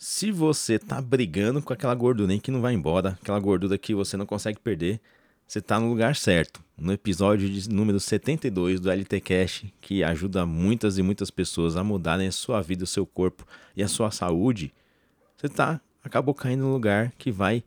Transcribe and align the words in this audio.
Se 0.00 0.30
você 0.30 0.78
tá 0.78 1.02
brigando 1.02 1.60
com 1.60 1.72
aquela 1.72 1.92
gordura 1.92 2.38
que 2.38 2.52
não 2.52 2.60
vai 2.60 2.72
embora, 2.72 3.18
aquela 3.20 3.40
gordura 3.40 3.76
que 3.76 3.92
você 3.92 4.16
não 4.16 4.26
consegue 4.26 4.60
perder, 4.60 5.00
você 5.44 5.60
tá 5.60 5.80
no 5.80 5.88
lugar 5.88 6.14
certo. 6.14 6.62
No 6.76 6.92
episódio 6.92 7.50
de 7.50 7.68
número 7.68 7.98
72 7.98 8.78
do 8.78 8.92
LT 8.92 9.20
Cash, 9.20 9.64
que 9.80 10.04
ajuda 10.04 10.46
muitas 10.46 10.98
e 10.98 11.02
muitas 11.02 11.32
pessoas 11.32 11.76
a 11.76 11.82
mudarem 11.82 12.28
a 12.28 12.32
sua 12.32 12.62
vida, 12.62 12.84
o 12.84 12.86
seu 12.86 13.04
corpo 13.04 13.44
e 13.76 13.82
a 13.82 13.88
sua 13.88 14.12
saúde, 14.12 14.72
você 15.36 15.48
tá 15.48 15.80
acabou 16.00 16.32
caindo 16.32 16.60
no 16.60 16.72
lugar 16.72 17.12
que 17.18 17.32
vai 17.32 17.64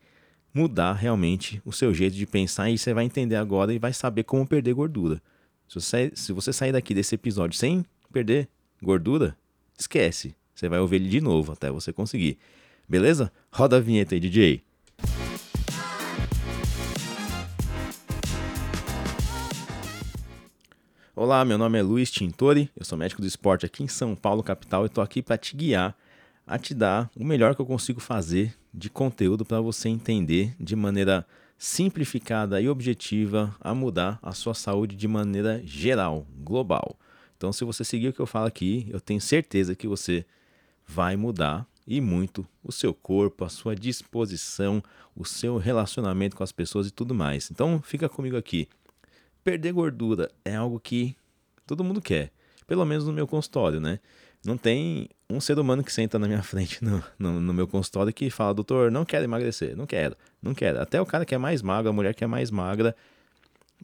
mudar 0.54 0.94
realmente 0.94 1.62
o 1.66 1.74
seu 1.74 1.94
jeito 1.94 2.16
de 2.16 2.26
pensar 2.26 2.70
e 2.70 2.78
você 2.78 2.94
vai 2.94 3.04
entender 3.04 3.36
agora 3.36 3.74
e 3.74 3.78
vai 3.78 3.92
saber 3.92 4.24
como 4.24 4.48
perder 4.48 4.74
gordura. 4.74 5.22
Se 5.68 5.76
você, 5.76 6.12
se 6.16 6.32
você 6.32 6.54
sair 6.54 6.72
daqui 6.72 6.94
desse 6.94 7.14
episódio 7.14 7.60
sem 7.60 7.86
perder 8.10 8.48
gordura, 8.82 9.36
esquece. 9.78 10.34
Você 10.62 10.70
vai 10.70 10.80
ouvir 10.80 10.98
ele 10.98 11.10
de 11.10 11.20
novo 11.20 11.54
até 11.54 11.72
você 11.72 11.92
conseguir. 11.92 12.38
Beleza? 12.88 13.32
Roda 13.52 13.78
a 13.78 13.80
vinheta 13.80 14.14
aí, 14.14 14.20
DJ. 14.20 14.62
Olá, 21.16 21.44
meu 21.44 21.58
nome 21.58 21.80
é 21.80 21.82
Luiz 21.82 22.12
Tintori, 22.12 22.70
eu 22.78 22.86
sou 22.86 22.96
médico 22.96 23.22
do 23.22 23.28
esporte 23.28 23.66
aqui 23.66 23.82
em 23.82 23.88
São 23.88 24.16
Paulo, 24.16 24.44
capital, 24.44 24.84
e 24.84 24.86
estou 24.86 25.04
aqui 25.04 25.24
para 25.24 25.36
te 25.36 25.56
guiar, 25.56 25.98
a 26.46 26.60
te 26.60 26.76
dar 26.76 27.10
o 27.18 27.26
melhor 27.26 27.56
que 27.56 27.62
eu 27.62 27.66
consigo 27.66 28.00
fazer 28.00 28.56
de 28.72 28.88
conteúdo 28.88 29.44
para 29.44 29.60
você 29.60 29.90
entender 29.90 30.54
de 30.60 30.76
maneira 30.76 31.26
simplificada 31.58 32.62
e 32.62 32.70
objetiva 32.70 33.56
a 33.60 33.74
mudar 33.74 34.20
a 34.22 34.32
sua 34.32 34.54
saúde 34.54 34.96
de 34.96 35.08
maneira 35.08 35.60
geral, 35.66 36.28
global. 36.38 36.96
Então, 37.36 37.52
se 37.52 37.66
você 37.66 37.84
seguir 37.84 38.10
o 38.10 38.14
que 38.14 38.20
eu 38.20 38.28
falo 38.28 38.46
aqui, 38.46 38.86
eu 38.92 39.02
tenho 39.02 39.20
certeza 39.20 39.74
que 39.74 39.88
você 39.88 40.24
vai 40.94 41.16
mudar 41.16 41.66
e 41.88 42.02
muito 42.02 42.46
o 42.64 42.72
seu 42.72 42.94
corpo, 42.94 43.46
a 43.46 43.50
sua 43.50 43.76
disposição, 43.76 44.84
o 45.16 45.26
seu 45.26 45.58
relacionamento 45.58 46.36
com 46.36 46.44
as 46.44 46.52
pessoas 46.52 46.88
e 46.88 46.92
tudo 46.92 47.16
mais. 47.16 47.50
Então 47.50 47.82
fica 47.82 48.10
comigo 48.10 48.36
aqui. 48.36 48.68
Perder 49.44 49.72
gordura 49.72 50.30
é 50.44 50.56
algo 50.56 50.80
que 50.80 51.16
todo 51.66 51.84
mundo 51.84 52.02
quer, 52.02 52.32
pelo 52.68 52.86
menos 52.86 53.06
no 53.06 53.14
meu 53.14 53.26
consultório, 53.26 53.80
né? 53.80 54.00
Não 54.46 54.58
tem 54.58 55.08
um 55.30 55.40
ser 55.40 55.58
humano 55.60 55.84
que 55.84 55.94
senta 55.94 56.20
na 56.20 56.28
minha 56.28 56.44
frente 56.44 56.84
no, 56.84 57.04
no, 57.18 57.40
no, 57.40 57.54
meu 57.54 57.68
consultório 57.68 58.14
que 58.14 58.30
fala, 58.30 58.54
doutor, 58.54 58.92
não 58.92 59.06
quero 59.06 59.24
emagrecer, 59.24 59.76
não 59.76 59.86
quero, 59.86 60.16
não 60.42 60.54
quero. 60.54 60.82
Até 60.82 61.02
o 61.02 61.06
cara 61.06 61.26
que 61.26 61.34
é 61.34 61.38
mais 61.38 61.62
magro, 61.62 61.90
a 61.90 61.94
mulher 61.94 62.14
que 62.14 62.24
é 62.24 62.28
mais 62.28 62.52
magra, 62.52 62.96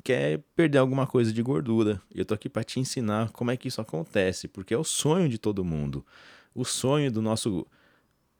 quer 0.03 0.39
perder 0.55 0.79
alguma 0.79 1.07
coisa 1.07 1.31
de 1.31 1.41
gordura. 1.41 2.01
Eu 2.13 2.25
tô 2.25 2.33
aqui 2.33 2.49
para 2.49 2.63
te 2.63 2.79
ensinar 2.79 3.31
como 3.31 3.49
é 3.49 3.57
que 3.57 3.67
isso 3.67 3.81
acontece, 3.81 4.47
porque 4.47 4.73
é 4.73 4.77
o 4.77 4.83
sonho 4.83 5.29
de 5.29 5.37
todo 5.37 5.63
mundo. 5.63 6.05
O 6.57 6.65
sonho 6.65 7.11
do 7.11 7.21
nosso 7.21 7.67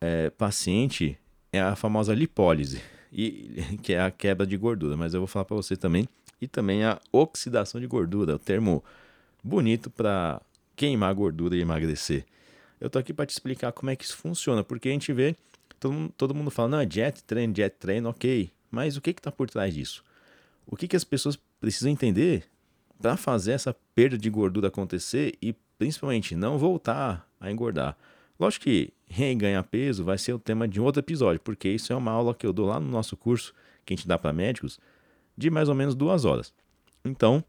é, 0.02 0.32
paciente 0.32 1.20
é 1.54 1.62
a 1.62 1.76
famosa 1.76 2.16
lipólise, 2.16 2.82
e, 3.14 3.62
que 3.84 3.94
é 3.94 4.02
a 4.02 4.10
quebra 4.10 4.48
de 4.48 4.58
gordura, 4.58 4.98
mas 4.98 5.14
eu 5.14 5.20
vou 5.20 5.28
falar 5.28 5.46
para 5.46 5.56
você 5.56 5.78
também, 5.78 6.10
e 6.42 6.48
também 6.48 6.84
a 6.84 7.00
oxidação 7.12 7.80
de 7.80 7.86
gordura, 7.86 8.34
o 8.34 8.40
termo 8.40 8.84
bonito 9.44 9.92
para 9.92 10.42
queimar 10.76 11.14
gordura 11.14 11.56
e 11.56 11.62
emagrecer. 11.62 12.26
Eu 12.82 12.90
tô 12.90 12.98
aqui 12.98 13.14
para 13.14 13.28
te 13.28 13.34
explicar 13.34 13.72
como 13.72 13.92
é 13.92 13.96
que 13.96 14.04
isso 14.04 14.18
funciona, 14.18 14.64
porque 14.64 14.90
a 14.90 14.92
gente 14.92 15.14
vê 15.14 15.36
todo 15.80 15.94
mundo, 15.94 16.14
todo 16.18 16.34
mundo 16.34 16.50
fala, 16.50 16.70
não, 16.70 16.80
é 16.80 16.86
diet 16.88 17.24
treino, 17.24 17.54
diet 17.54 17.76
treino, 17.78 18.10
ok, 18.10 18.50
mas 18.72 18.98
o 18.98 19.02
que 19.02 19.12
está 19.12 19.32
por 19.32 19.48
trás 19.48 19.76
disso? 19.76 20.04
O 20.66 20.76
que, 20.76 20.88
que 20.88 20.96
as 20.96 21.04
pessoas 21.04 21.38
precisam 21.62 21.92
entender 21.92 22.46
para 23.00 23.16
fazer 23.16 23.52
essa 23.52 23.76
perda 23.94 24.18
de 24.18 24.28
gordura 24.28 24.70
acontecer 24.70 25.38
e 25.40 25.56
principalmente 25.78 26.36
não 26.36 26.58
voltar 26.58 27.28
a 27.40 27.52
engordar. 27.52 27.98
Lógico 28.40 28.66
que 28.66 28.94
reganhar 29.08 29.64
peso 29.64 30.04
vai 30.04 30.18
ser 30.18 30.34
o 30.34 30.40
tema 30.40 30.68
de 30.68 30.80
um 30.80 30.84
outro 30.84 31.00
episódio, 31.00 31.42
porque 31.42 31.70
isso 31.70 31.92
é 31.92 31.96
uma 31.96 32.12
aula 32.12 32.36
que 32.36 32.46
eu 32.46 32.54
dou 32.54 32.68
lá 32.68 32.80
no 32.80 32.88
nosso 32.88 33.18
curso, 33.18 33.54
que 33.86 33.94
a 33.94 33.98
gente 33.98 34.08
dá 34.08 34.18
para 34.18 34.34
médicos, 34.34 34.80
de 35.36 35.50
mais 35.50 35.70
ou 35.70 35.76
menos 35.76 35.96
duas 35.96 36.26
horas. 36.26 36.54
Então, 37.04 37.44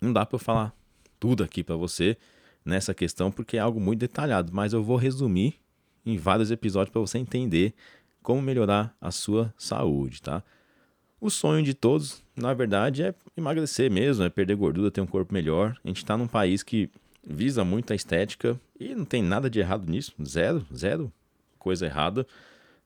não 0.00 0.12
dá 0.12 0.26
para 0.26 0.36
eu 0.36 0.40
falar 0.40 0.74
tudo 1.18 1.42
aqui 1.42 1.62
para 1.62 1.76
você 1.76 2.16
nessa 2.64 2.92
questão, 2.92 3.30
porque 3.30 3.56
é 3.56 3.60
algo 3.60 3.80
muito 3.80 4.00
detalhado, 4.00 4.52
mas 4.52 4.72
eu 4.72 4.82
vou 4.82 4.96
resumir 4.96 5.54
em 6.04 6.16
vários 6.16 6.50
episódios 6.50 6.92
para 6.92 7.00
você 7.00 7.18
entender 7.18 7.74
como 8.22 8.40
melhorar 8.42 8.94
a 9.00 9.10
sua 9.10 9.52
saúde, 9.56 10.20
tá? 10.20 10.42
O 11.20 11.30
sonho 11.30 11.62
de 11.62 11.72
todos, 11.72 12.22
na 12.36 12.52
verdade, 12.52 13.02
é 13.02 13.14
emagrecer 13.36 13.90
mesmo, 13.90 14.24
é 14.24 14.28
perder 14.28 14.56
gordura, 14.56 14.90
ter 14.90 15.00
um 15.00 15.06
corpo 15.06 15.32
melhor. 15.32 15.74
A 15.82 15.88
gente 15.88 15.98
está 15.98 16.16
num 16.16 16.26
país 16.26 16.62
que 16.62 16.90
visa 17.26 17.64
muito 17.64 17.92
a 17.92 17.96
estética 17.96 18.60
e 18.78 18.94
não 18.94 19.04
tem 19.04 19.22
nada 19.22 19.48
de 19.48 19.60
errado 19.60 19.90
nisso, 19.90 20.12
zero, 20.24 20.66
zero 20.74 21.12
coisa 21.58 21.86
errada. 21.86 22.26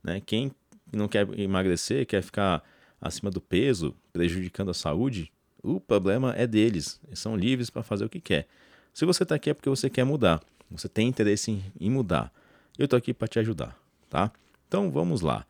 Né? 0.03 0.23
Quem 0.25 0.53
não 0.93 1.09
quer 1.09 1.29
emagrecer, 1.39 2.07
quer 2.07 2.23
ficar 2.23 2.63
acima 3.01 3.31
do 3.31 3.41
peso, 3.41 3.95
prejudicando 4.13 4.71
a 4.71 4.75
saúde, 4.75 5.33
o 5.63 5.81
problema 5.81 6.35
é 6.37 6.47
deles. 6.47 7.01
Eles 7.07 7.19
são 7.19 7.37
livres 7.37 7.69
para 7.69 7.83
fazer 7.83 8.05
o 8.05 8.09
que 8.09 8.21
quer. 8.21 8.47
Se 8.95 9.05
você 9.05 9.25
está 9.25 9.35
aqui 9.35 9.51
é 9.51 9.55
porque 9.55 9.69
você 9.69 9.91
quer 9.91 10.05
mudar, 10.05 10.41
você 10.71 10.89
tem 10.89 11.09
interesse 11.09 11.63
em, 11.79 11.91
mudar. 11.91 12.33
Eu 12.79 12.85
estou 12.85 12.97
aqui 12.97 13.13
para 13.13 13.29
te 13.29 13.39
ajudar, 13.39 13.77
tá? 14.09 14.31
Então 14.67 14.91
vamos 14.91 15.21
lá. 15.21 15.45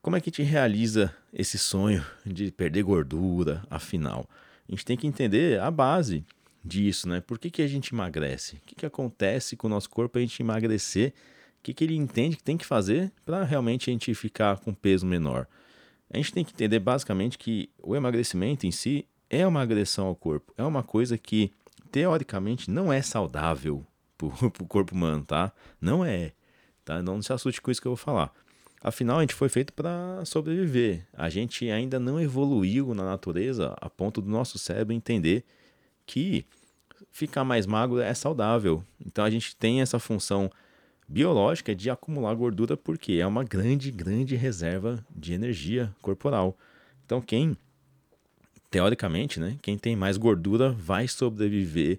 Como 0.00 0.16
é 0.16 0.20
que 0.20 0.30
a 0.30 0.32
gente 0.32 0.42
realiza 0.42 1.14
esse 1.32 1.58
sonho 1.58 2.04
de 2.26 2.50
perder 2.50 2.82
gordura, 2.82 3.62
afinal? 3.70 4.28
A 4.68 4.72
gente 4.72 4.84
tem 4.84 4.96
que 4.96 5.06
entender 5.06 5.60
a 5.60 5.70
base 5.70 6.24
disso, 6.64 7.08
né? 7.08 7.20
Por 7.20 7.38
que, 7.38 7.50
que 7.50 7.62
a 7.62 7.66
gente 7.66 7.94
emagrece? 7.94 8.56
O 8.56 8.60
que, 8.66 8.74
que 8.74 8.86
acontece 8.86 9.56
com 9.56 9.66
o 9.66 9.70
nosso 9.70 9.90
corpo 9.90 10.18
a 10.18 10.20
gente 10.20 10.40
emagrecer? 10.40 11.12
O 11.58 11.62
que, 11.62 11.74
que 11.74 11.84
ele 11.84 11.96
entende 11.96 12.36
que 12.36 12.42
tem 12.42 12.56
que 12.56 12.66
fazer 12.66 13.12
para 13.24 13.44
realmente 13.44 13.88
a 13.88 13.92
gente 13.92 14.14
ficar 14.14 14.58
com 14.58 14.72
peso 14.74 15.06
menor? 15.06 15.46
A 16.10 16.16
gente 16.16 16.32
tem 16.32 16.44
que 16.44 16.52
entender 16.52 16.78
basicamente 16.78 17.38
que 17.38 17.70
o 17.82 17.96
emagrecimento 17.96 18.66
em 18.66 18.70
si 18.70 19.06
é 19.30 19.46
uma 19.46 19.62
agressão 19.62 20.06
ao 20.06 20.14
corpo, 20.14 20.52
é 20.58 20.62
uma 20.62 20.82
coisa 20.82 21.16
que 21.16 21.52
teoricamente 21.90 22.70
não 22.70 22.92
é 22.92 23.00
saudável 23.00 23.86
para 24.18 24.28
o 24.28 24.66
corpo 24.66 24.94
humano, 24.94 25.24
tá? 25.24 25.52
Não 25.80 26.04
é, 26.04 26.32
tá? 26.84 27.02
Não 27.02 27.22
se 27.22 27.32
assuste 27.32 27.60
com 27.60 27.70
isso 27.70 27.80
que 27.80 27.88
eu 27.88 27.92
vou 27.92 27.96
falar. 27.96 28.32
Afinal, 28.82 29.18
a 29.18 29.20
gente 29.20 29.34
foi 29.34 29.48
feito 29.48 29.72
para 29.72 30.24
sobreviver. 30.24 31.06
A 31.12 31.28
gente 31.28 31.70
ainda 31.70 32.00
não 32.00 32.20
evoluiu 32.20 32.92
na 32.94 33.04
natureza 33.04 33.76
a 33.80 33.88
ponto 33.88 34.20
do 34.20 34.28
nosso 34.28 34.58
cérebro 34.58 34.92
entender 34.92 35.44
que 36.12 36.44
ficar 37.10 37.42
mais 37.42 37.64
magro 37.66 37.98
é 37.98 38.12
saudável. 38.12 38.84
Então 39.04 39.24
a 39.24 39.30
gente 39.30 39.56
tem 39.56 39.80
essa 39.80 39.98
função 39.98 40.50
biológica 41.08 41.74
de 41.74 41.88
acumular 41.88 42.34
gordura 42.34 42.76
porque 42.76 43.14
é 43.14 43.26
uma 43.26 43.42
grande, 43.42 43.90
grande 43.90 44.36
reserva 44.36 45.02
de 45.10 45.32
energia 45.32 45.94
corporal. 46.02 46.54
Então 47.06 47.20
quem 47.22 47.56
teoricamente, 48.70 49.40
né, 49.40 49.56
quem 49.62 49.78
tem 49.78 49.96
mais 49.96 50.18
gordura 50.18 50.70
vai 50.70 51.08
sobreviver 51.08 51.98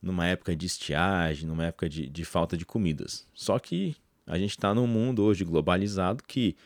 numa 0.00 0.26
época 0.26 0.56
de 0.56 0.64
estiagem, 0.64 1.46
numa 1.46 1.66
época 1.66 1.86
de, 1.86 2.08
de 2.08 2.24
falta 2.24 2.56
de 2.56 2.64
comidas. 2.64 3.26
Só 3.34 3.58
que 3.58 3.94
a 4.26 4.38
gente 4.38 4.50
está 4.50 4.74
num 4.74 4.86
mundo 4.86 5.22
hoje 5.22 5.44
globalizado 5.44 6.24
que 6.26 6.56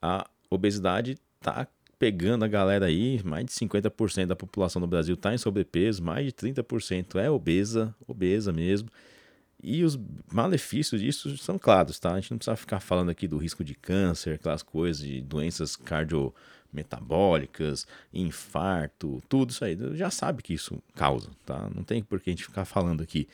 a 0.00 0.28
obesidade 0.48 1.16
está 1.40 1.66
pegando 1.98 2.44
a 2.44 2.48
galera 2.48 2.86
aí, 2.86 3.20
mais 3.24 3.46
de 3.46 3.52
50% 3.52 4.26
da 4.26 4.36
população 4.36 4.80
do 4.80 4.88
Brasil 4.88 5.14
está 5.14 5.34
em 5.34 5.38
sobrepeso, 5.38 6.02
mais 6.02 6.26
de 6.26 6.32
30% 6.32 7.20
é 7.20 7.30
obesa, 7.30 7.94
obesa 8.06 8.52
mesmo. 8.52 8.88
E 9.62 9.82
os 9.82 9.98
malefícios 10.30 11.00
disso 11.00 11.36
são 11.38 11.58
claros, 11.58 11.98
tá? 11.98 12.12
A 12.12 12.20
gente 12.20 12.30
não 12.30 12.38
precisa 12.38 12.56
ficar 12.56 12.80
falando 12.80 13.08
aqui 13.08 13.26
do 13.26 13.38
risco 13.38 13.64
de 13.64 13.74
câncer, 13.74 14.34
aquelas 14.34 14.62
coisas 14.62 15.02
de 15.02 15.22
doenças 15.22 15.74
cardiometabólicas, 15.74 17.86
infarto, 18.12 19.22
tudo 19.26 19.50
isso 19.50 19.64
aí. 19.64 19.78
Já 19.94 20.10
sabe 20.10 20.42
que 20.42 20.52
isso 20.52 20.82
causa, 20.94 21.30
tá? 21.46 21.70
Não 21.74 21.82
tem 21.82 22.02
por 22.02 22.20
que 22.20 22.28
a 22.28 22.32
gente 22.32 22.44
ficar 22.44 22.66
falando 22.66 23.02
aqui. 23.02 23.26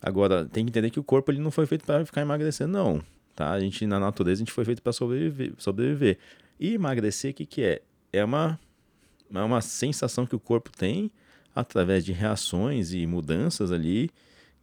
Agora, 0.00 0.46
tem 0.46 0.64
que 0.64 0.70
entender 0.70 0.90
que 0.90 1.00
o 1.00 1.04
corpo 1.04 1.30
ele 1.30 1.40
não 1.40 1.50
foi 1.50 1.66
feito 1.66 1.84
para 1.84 2.06
ficar 2.06 2.22
emagrecendo, 2.22 2.72
não. 2.72 3.02
Tá? 3.34 3.50
A 3.50 3.60
gente, 3.60 3.86
na 3.86 3.98
natureza, 3.98 4.40
a 4.40 4.44
gente 4.44 4.52
foi 4.52 4.64
feito 4.64 4.80
para 4.80 4.92
sobreviver, 4.92 5.52
sobreviver. 5.58 6.18
E 6.58 6.74
emagrecer, 6.74 7.32
o 7.32 7.34
que, 7.34 7.46
que 7.46 7.62
é? 7.62 7.82
É 8.12 8.24
uma, 8.24 8.58
é 9.34 9.42
uma 9.42 9.60
sensação 9.60 10.26
que 10.26 10.36
o 10.36 10.40
corpo 10.40 10.70
tem 10.70 11.10
através 11.54 12.04
de 12.04 12.12
reações 12.12 12.92
e 12.92 13.06
mudanças 13.06 13.70
ali 13.70 14.10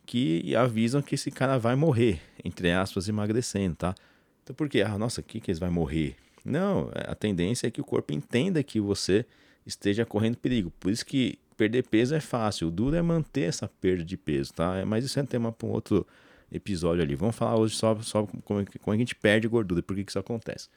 que 0.06 0.56
avisam 0.56 1.02
que 1.02 1.16
esse 1.16 1.32
cara 1.32 1.58
vai 1.58 1.76
morrer, 1.76 2.22
entre 2.44 2.72
aspas, 2.72 3.08
emagrecendo, 3.08 3.76
tá? 3.76 3.96
Então, 4.44 4.56
por 4.56 4.68
quê? 4.68 4.82
Ah, 4.82 4.98
nossa, 4.98 5.22
o 5.22 5.24
que, 5.24 5.40
que 5.40 5.52
eles 5.52 5.60
vai 5.60 5.70
morrer? 5.70 6.16
Não, 6.44 6.90
a 6.94 7.16
tendência 7.16 7.68
é 7.68 7.72
que 7.72 7.80
o 7.80 7.84
corpo 7.84 8.12
entenda 8.12 8.64
que 8.64 8.80
você 8.80 9.26
esteja 9.66 10.06
correndo 10.06 10.38
perigo. 10.38 10.72
Por 10.80 10.92
isso 10.92 11.06
que 11.06 11.38
perder 11.56 11.84
peso 11.84 12.16
é 12.16 12.20
fácil, 12.20 12.68
o 12.68 12.72
duro 12.72 12.96
é 12.96 13.02
manter 13.02 13.44
essa 13.44 13.68
perda 13.68 14.04
de 14.04 14.18
peso, 14.18 14.54
tá? 14.54 14.78
É, 14.78 14.86
mas 14.86 15.06
isso 15.06 15.20
é 15.20 15.22
um 15.22 15.26
tema 15.26 15.52
para 15.52 15.68
um 15.68 15.72
outro 15.72 16.06
episódio 16.52 17.04
ali. 17.04 17.16
Vamos 17.16 17.36
falar 17.36 17.58
hoje 17.58 17.76
só, 17.76 17.96
só 18.02 18.26
como, 18.26 18.66
como 18.66 18.94
a 18.94 18.98
gente 18.98 19.16
perde 19.16 19.48
gordura 19.48 19.82
por 19.84 19.96
que, 19.96 20.04
que 20.04 20.12
isso 20.12 20.20
acontece. 20.20 20.68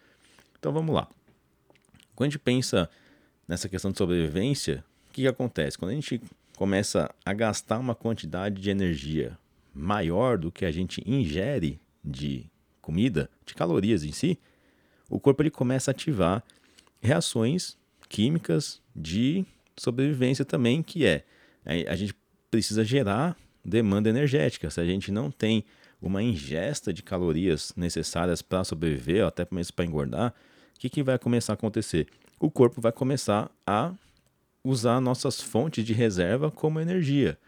Então 0.65 0.73
vamos 0.73 0.95
lá. 0.95 1.07
Quando 2.17 2.29
a 2.29 2.31
gente 2.31 2.39
pensa 2.39 2.89
nessa 3.47 3.69
questão 3.69 3.93
de 3.93 3.99
sobrevivência, 3.99 4.83
o 5.11 5.13
que, 5.13 5.21
que 5.21 5.29
acontece? 5.29 5.77
Quando 5.77 5.91
a 5.91 5.95
gente 5.95 6.23
começa 6.57 7.15
a 7.23 7.35
gastar 7.35 7.79
uma 7.79 7.95
quantidade 7.95 8.63
de 8.63 8.71
energia 8.71 9.39
maior 9.75 10.39
do 10.39 10.51
que 10.51 10.65
a 10.65 10.73
gente 10.73 11.03
ingere 11.05 11.79
de 12.03 12.47
comida, 12.81 13.29
de 13.45 13.53
calorias 13.53 14.05
em 14.05 14.13
si, 14.13 14.39
o 15.11 15.21
corpo 15.21 15.43
ele 15.43 15.51
começa 15.51 15.91
a 15.91 15.93
ativar 15.93 16.43
reações 17.03 17.77
químicas 18.09 18.81
de 18.97 19.45
sobrevivência 19.77 20.47
também, 20.47 20.83
que 20.83 21.05
é 21.05 21.27
a 21.87 21.95
gente 21.95 22.15
precisa 22.51 22.83
gerar 22.83 23.37
demanda 23.63 24.09
energética. 24.09 24.71
Se 24.71 24.81
a 24.81 24.87
gente 24.87 25.13
não 25.13 25.31
tem 25.31 25.63
uma 26.01 26.23
ingesta 26.23 26.91
de 26.91 27.03
calorias 27.03 27.71
necessárias 27.77 28.41
para 28.41 28.65
sobreviver, 28.65 29.21
ou 29.21 29.29
até 29.29 29.47
mesmo 29.51 29.75
para 29.75 29.85
engordar, 29.85 30.35
que, 30.85 30.91
que 30.91 31.03
vai 31.03 31.19
começar 31.19 31.53
a 31.53 31.55
acontecer? 31.55 32.07
O 32.39 32.51
corpo 32.51 32.81
vai 32.81 32.93
começar 32.93 33.51
a 33.67 33.93
usar 34.63 35.01
nossas 35.01 35.41
fontes 35.41 35.85
de 35.85 35.95
reserva 35.95 36.51
como 36.51 36.79
energia. 36.79 37.39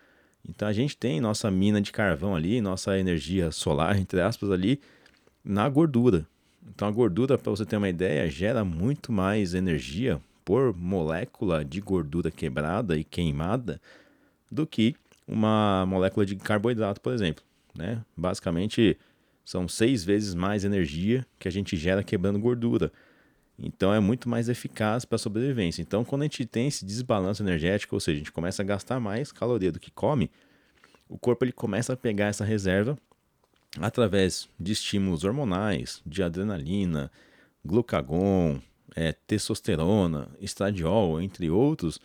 Então 0.48 0.66
a 0.66 0.72
gente 0.72 0.96
tem 0.96 1.20
nossa 1.20 1.50
mina 1.50 1.80
de 1.80 1.92
carvão 1.92 2.34
ali, 2.34 2.60
nossa 2.62 2.98
energia 2.98 3.50
solar, 3.50 3.98
entre 3.98 4.20
aspas, 4.22 4.50
ali 4.50 4.80
na 5.44 5.68
gordura. 5.68 6.26
Então 6.66 6.88
a 6.88 6.90
gordura, 6.90 7.36
para 7.36 7.50
você 7.50 7.66
ter 7.66 7.76
uma 7.76 7.88
ideia, 7.88 8.30
gera 8.30 8.64
muito 8.64 9.12
mais 9.12 9.52
energia 9.52 10.20
por 10.44 10.74
molécula 10.74 11.64
de 11.64 11.80
gordura 11.80 12.30
quebrada 12.30 12.96
e 12.96 13.04
queimada 13.04 13.80
do 14.50 14.66
que 14.66 14.94
uma 15.26 15.84
molécula 15.86 16.24
de 16.24 16.36
carboidrato, 16.36 17.00
por 17.00 17.12
exemplo. 17.12 17.44
Né? 17.74 18.02
Basicamente, 18.16 18.96
são 19.44 19.68
seis 19.68 20.04
vezes 20.04 20.34
mais 20.34 20.64
energia 20.64 21.26
que 21.38 21.48
a 21.48 21.52
gente 21.52 21.76
gera 21.76 22.02
quebrando 22.02 22.38
gordura. 22.38 22.90
Então 23.58 23.92
é 23.92 24.00
muito 24.00 24.28
mais 24.28 24.48
eficaz 24.48 25.04
para 25.04 25.16
a 25.16 25.18
sobrevivência. 25.18 25.80
Então, 25.80 26.04
quando 26.04 26.22
a 26.22 26.24
gente 26.24 26.44
tem 26.44 26.68
esse 26.68 26.84
desbalanço 26.84 27.42
energético, 27.42 27.96
ou 27.96 28.00
seja, 28.00 28.16
a 28.16 28.18
gente 28.18 28.32
começa 28.32 28.62
a 28.62 28.64
gastar 28.64 29.00
mais 29.00 29.32
caloria 29.32 29.72
do 29.72 29.80
que 29.80 29.90
come, 29.90 30.30
o 31.08 31.18
corpo 31.18 31.44
ele 31.44 31.52
começa 31.52 31.92
a 31.92 31.96
pegar 31.96 32.26
essa 32.26 32.44
reserva 32.44 32.98
através 33.80 34.48
de 34.58 34.72
estímulos 34.72 35.24
hormonais, 35.24 36.02
de 36.04 36.22
adrenalina, 36.22 37.10
glucagon, 37.64 38.60
é, 38.94 39.12
testosterona, 39.12 40.28
estradiol, 40.40 41.20
entre 41.20 41.50
outros, 41.50 42.00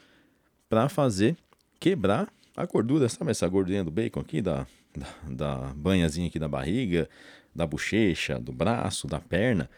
para 0.70 0.90
fazer 0.90 1.38
quebrar 1.80 2.32
a 2.56 2.66
gordura, 2.66 3.08
sabe 3.10 3.32
essa 3.32 3.48
gordurinha 3.48 3.84
do 3.84 3.92
bacon 3.92 4.20
aqui, 4.20 4.42
da, 4.42 4.68
da, 4.96 5.08
da 5.30 5.74
banhazinha 5.74 6.28
aqui 6.28 6.38
da 6.38 6.48
barriga, 6.48 7.10
da 7.56 7.66
bochecha, 7.66 8.40
do 8.40 8.52
braço, 8.52 9.08
da 9.08 9.20
perna, 9.20 9.70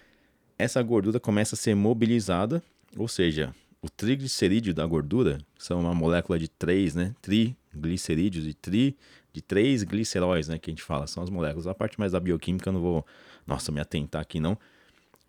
essa 0.63 0.81
gordura 0.81 1.19
começa 1.19 1.56
a 1.56 1.57
ser 1.57 1.75
mobilizada, 1.75 2.63
ou 2.98 3.07
seja, 3.07 3.54
o 3.81 3.89
triglicerídeo 3.89 4.74
da 4.74 4.86
gordura, 4.86 5.39
são 5.57 5.81
uma 5.81 5.94
molécula 5.94 6.39
de 6.39 6.48
três, 6.48 6.95
né, 6.95 7.13
triglicerídeos 7.21 8.48
e 8.48 8.54
tri 8.54 8.98
de 9.33 9.42
três 9.42 9.83
gliceróis, 9.83 10.48
né, 10.48 10.57
que 10.57 10.69
a 10.69 10.71
gente 10.71 10.83
fala, 10.83 11.06
são 11.06 11.21
as 11.21 11.30
moléculas. 11.30 11.68
A 11.68 11.74
parte 11.74 12.00
mais 12.00 12.13
da 12.13 12.19
bioquímica 12.19 12.69
eu 12.69 12.74
não 12.74 12.81
vou, 12.81 13.06
nossa, 13.45 13.71
me 13.71 13.81
atentar 13.81 14.21
aqui 14.21 14.39
não, 14.39 14.57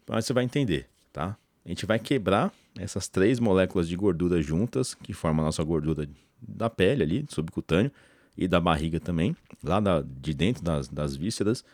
mas 0.06 0.26
você 0.26 0.32
vai 0.32 0.44
entender, 0.44 0.86
tá? 1.12 1.36
A 1.64 1.68
gente 1.68 1.86
vai 1.86 1.98
quebrar 1.98 2.52
essas 2.78 3.08
três 3.08 3.40
moléculas 3.40 3.88
de 3.88 3.96
gordura 3.96 4.40
juntas, 4.42 4.94
que 4.94 5.12
formam 5.12 5.42
a 5.42 5.46
nossa 5.46 5.64
gordura 5.64 6.08
da 6.40 6.68
pele 6.68 7.02
ali, 7.02 7.26
subcutâneo, 7.28 7.90
e 8.36 8.46
da 8.46 8.60
barriga 8.60 9.00
também, 9.00 9.36
lá 9.62 9.80
da, 9.80 10.02
de 10.02 10.34
dentro 10.34 10.62
das, 10.62 10.88
das 10.88 11.16
vísceras, 11.16 11.64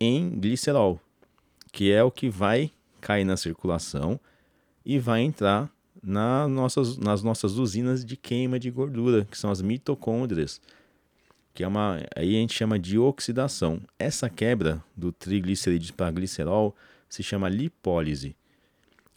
em 0.00 0.30
glicerol, 0.30 1.00
que 1.70 1.92
é 1.92 2.02
o 2.02 2.10
que 2.10 2.28
vai 2.28 2.72
cair 3.02 3.24
na 3.24 3.36
circulação 3.36 4.18
e 4.84 4.98
vai 4.98 5.20
entrar 5.20 5.70
na 6.02 6.48
nossas, 6.48 6.96
nas 6.96 7.22
nossas 7.22 7.58
usinas 7.58 8.04
de 8.04 8.16
queima 8.16 8.58
de 8.58 8.70
gordura, 8.70 9.26
que 9.30 9.36
são 9.36 9.50
as 9.50 9.60
mitocôndrias, 9.60 10.60
que 11.52 11.62
é 11.62 11.68
uma, 11.68 11.98
aí 12.16 12.36
a 12.36 12.40
gente 12.40 12.54
chama 12.54 12.78
de 12.78 12.98
oxidação. 12.98 13.80
Essa 13.98 14.30
quebra 14.30 14.82
do 14.96 15.12
triglicerídeo 15.12 15.92
para 15.92 16.10
glicerol 16.10 16.74
se 17.08 17.22
chama 17.22 17.48
lipólise. 17.48 18.34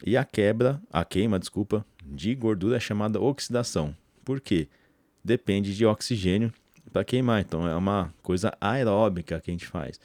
E 0.04 0.16
a 0.16 0.24
quebra, 0.24 0.80
a 0.92 1.04
queima, 1.04 1.38
desculpa, 1.38 1.84
de 2.04 2.34
gordura 2.34 2.76
é 2.76 2.80
chamada 2.80 3.20
oxidação. 3.20 3.96
Por 4.22 4.40
quê? 4.40 4.68
Depende 5.24 5.74
de 5.74 5.86
oxigênio 5.86 6.52
para 6.92 7.04
queimar. 7.04 7.40
Então 7.40 7.66
é 7.66 7.74
uma 7.74 8.12
coisa 8.22 8.56
aeróbica 8.60 9.40
que 9.40 9.50
a 9.50 9.54
gente 9.54 9.66
faz. 9.66 9.98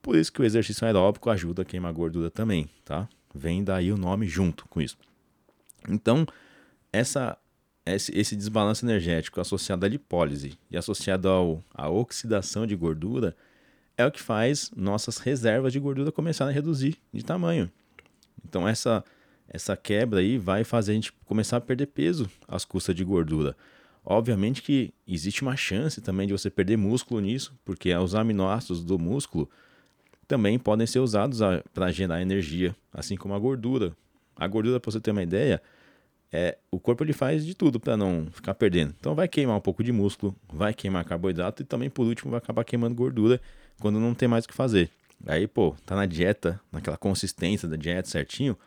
Por 0.00 0.16
isso 0.16 0.32
que 0.32 0.40
o 0.40 0.44
exercício 0.44 0.86
aeróbico 0.86 1.28
ajuda 1.28 1.62
a 1.62 1.64
queimar 1.64 1.92
gordura 1.92 2.30
também, 2.30 2.68
tá? 2.84 3.08
Vem 3.34 3.64
daí 3.64 3.90
o 3.92 3.96
nome 3.96 4.26
junto 4.26 4.66
com 4.68 4.80
isso. 4.80 4.96
Então, 5.88 6.26
essa 6.92 7.36
esse, 7.86 8.16
esse 8.16 8.34
desbalanço 8.34 8.84
energético 8.84 9.40
associado 9.40 9.84
à 9.84 9.88
lipólise 9.88 10.58
e 10.70 10.76
associado 10.76 11.28
ao, 11.28 11.62
à 11.74 11.90
oxidação 11.90 12.66
de 12.66 12.74
gordura 12.74 13.36
é 13.96 14.06
o 14.06 14.10
que 14.10 14.22
faz 14.22 14.70
nossas 14.74 15.18
reservas 15.18 15.72
de 15.72 15.78
gordura 15.78 16.10
começarem 16.10 16.50
a 16.50 16.54
reduzir 16.54 16.96
de 17.12 17.22
tamanho. 17.22 17.70
Então, 18.42 18.66
essa 18.66 19.04
essa 19.48 19.76
quebra 19.76 20.20
aí 20.20 20.38
vai 20.38 20.64
fazer 20.64 20.92
a 20.92 20.94
gente 20.94 21.12
começar 21.26 21.58
a 21.58 21.60
perder 21.60 21.86
peso 21.86 22.30
às 22.48 22.64
custas 22.64 22.94
de 22.94 23.04
gordura. 23.04 23.56
Obviamente 24.04 24.62
que 24.62 24.92
existe 25.06 25.42
uma 25.42 25.56
chance 25.56 26.00
também 26.00 26.26
de 26.26 26.32
você 26.32 26.50
perder 26.50 26.76
músculo 26.76 27.20
nisso, 27.20 27.54
porque 27.64 27.94
os 27.94 28.14
aminoácidos 28.14 28.84
do 28.84 28.98
músculo 28.98 29.48
também 30.24 30.58
podem 30.58 30.86
ser 30.86 31.00
usados 31.00 31.40
para 31.72 31.90
gerar 31.92 32.20
energia, 32.20 32.74
assim 32.92 33.16
como 33.16 33.34
a 33.34 33.38
gordura. 33.38 33.96
A 34.36 34.46
gordura, 34.46 34.80
para 34.80 34.90
você 34.90 35.00
ter 35.00 35.10
uma 35.10 35.22
ideia, 35.22 35.62
é, 36.32 36.58
o 36.70 36.80
corpo 36.80 37.04
ele 37.04 37.12
faz 37.12 37.46
de 37.46 37.54
tudo 37.54 37.78
para 37.78 37.96
não 37.96 38.26
ficar 38.32 38.54
perdendo. 38.54 38.94
Então 38.98 39.14
vai 39.14 39.28
queimar 39.28 39.56
um 39.56 39.60
pouco 39.60 39.84
de 39.84 39.92
músculo, 39.92 40.34
vai 40.52 40.74
queimar 40.74 41.04
carboidrato 41.04 41.62
e 41.62 41.64
também 41.64 41.88
por 41.88 42.06
último 42.06 42.32
vai 42.32 42.38
acabar 42.38 42.64
queimando 42.64 42.94
gordura 42.94 43.40
quando 43.78 44.00
não 44.00 44.14
tem 44.14 44.26
mais 44.26 44.44
o 44.44 44.48
que 44.48 44.54
fazer. 44.54 44.90
Aí, 45.26 45.46
pô, 45.46 45.76
tá 45.86 45.94
na 45.94 46.06
dieta, 46.06 46.60
naquela 46.72 46.96
consistência 46.96 47.68
da 47.68 47.76
dieta 47.76 48.08
certinho, 48.08 48.58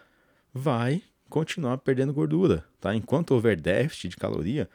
vai 0.53 1.03
continuar 1.29 1.77
perdendo 1.79 2.13
gordura, 2.13 2.63
tá? 2.79 2.95
Enquanto 2.95 3.31
houver 3.31 3.59
déficit 3.59 4.09
de 4.09 4.17
caloria, 4.17 4.69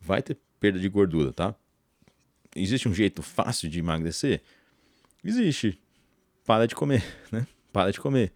vai 0.00 0.22
ter 0.22 0.38
perda 0.60 0.78
de 0.78 0.88
gordura, 0.88 1.32
tá? 1.32 1.54
Existe 2.54 2.88
um 2.88 2.94
jeito 2.94 3.22
fácil 3.22 3.68
de 3.68 3.80
emagrecer? 3.80 4.40
Existe. 5.24 5.80
Para 6.50 6.66
de 6.66 6.74
comer, 6.74 7.04
né? 7.30 7.46
Para 7.72 7.92
de 7.92 8.00
comer. 8.00 8.32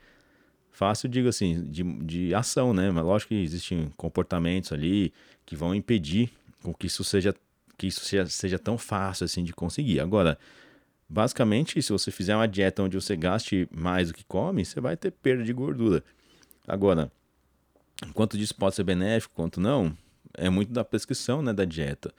Fácil, 0.71 1.09
digo 1.09 1.29
assim, 1.29 1.65
de, 1.65 1.83
de 1.83 2.33
ação, 2.33 2.73
né? 2.73 2.89
Mas 2.89 3.05
lógico 3.05 3.31
que 3.31 3.43
existem 3.43 3.91
comportamentos 3.97 4.73
ali 4.73 5.13
que 5.45 5.57
vão 5.57 5.75
impedir 5.75 6.31
que 6.79 6.87
isso 6.87 7.03
seja 7.03 7.35
que 7.77 7.89
isso 7.89 8.05
seja, 8.05 8.27
seja 8.27 8.57
tão 8.57 8.79
fácil 8.79 9.25
assim 9.25 9.43
de 9.43 9.53
conseguir. 9.53 9.99
Agora, 9.99 10.39
basicamente, 11.09 11.83
se 11.83 11.91
você 11.91 12.13
fizer 12.13 12.37
uma 12.37 12.47
dieta 12.47 12.85
onde 12.85 12.95
você 12.95 13.17
gaste 13.17 13.69
mais 13.73 14.07
do 14.07 14.15
que 14.15 14.23
come, 14.23 14.65
você 14.65 14.81
vai 14.81 14.97
ter 14.97 15.11
perda 15.11 15.43
de 15.43 15.53
gordura. 15.53 16.05
Agora, 16.69 17.11
quanto 18.13 18.39
disso 18.39 18.55
pode 18.55 18.77
ser 18.77 18.85
benéfico, 18.85 19.35
quanto 19.35 19.61
não, 19.61 19.93
é 20.35 20.49
muito 20.49 20.73
da 20.73 20.85
prescrição 20.85 21.43
né, 21.43 21.53
da 21.53 21.65
dieta. 21.65 22.15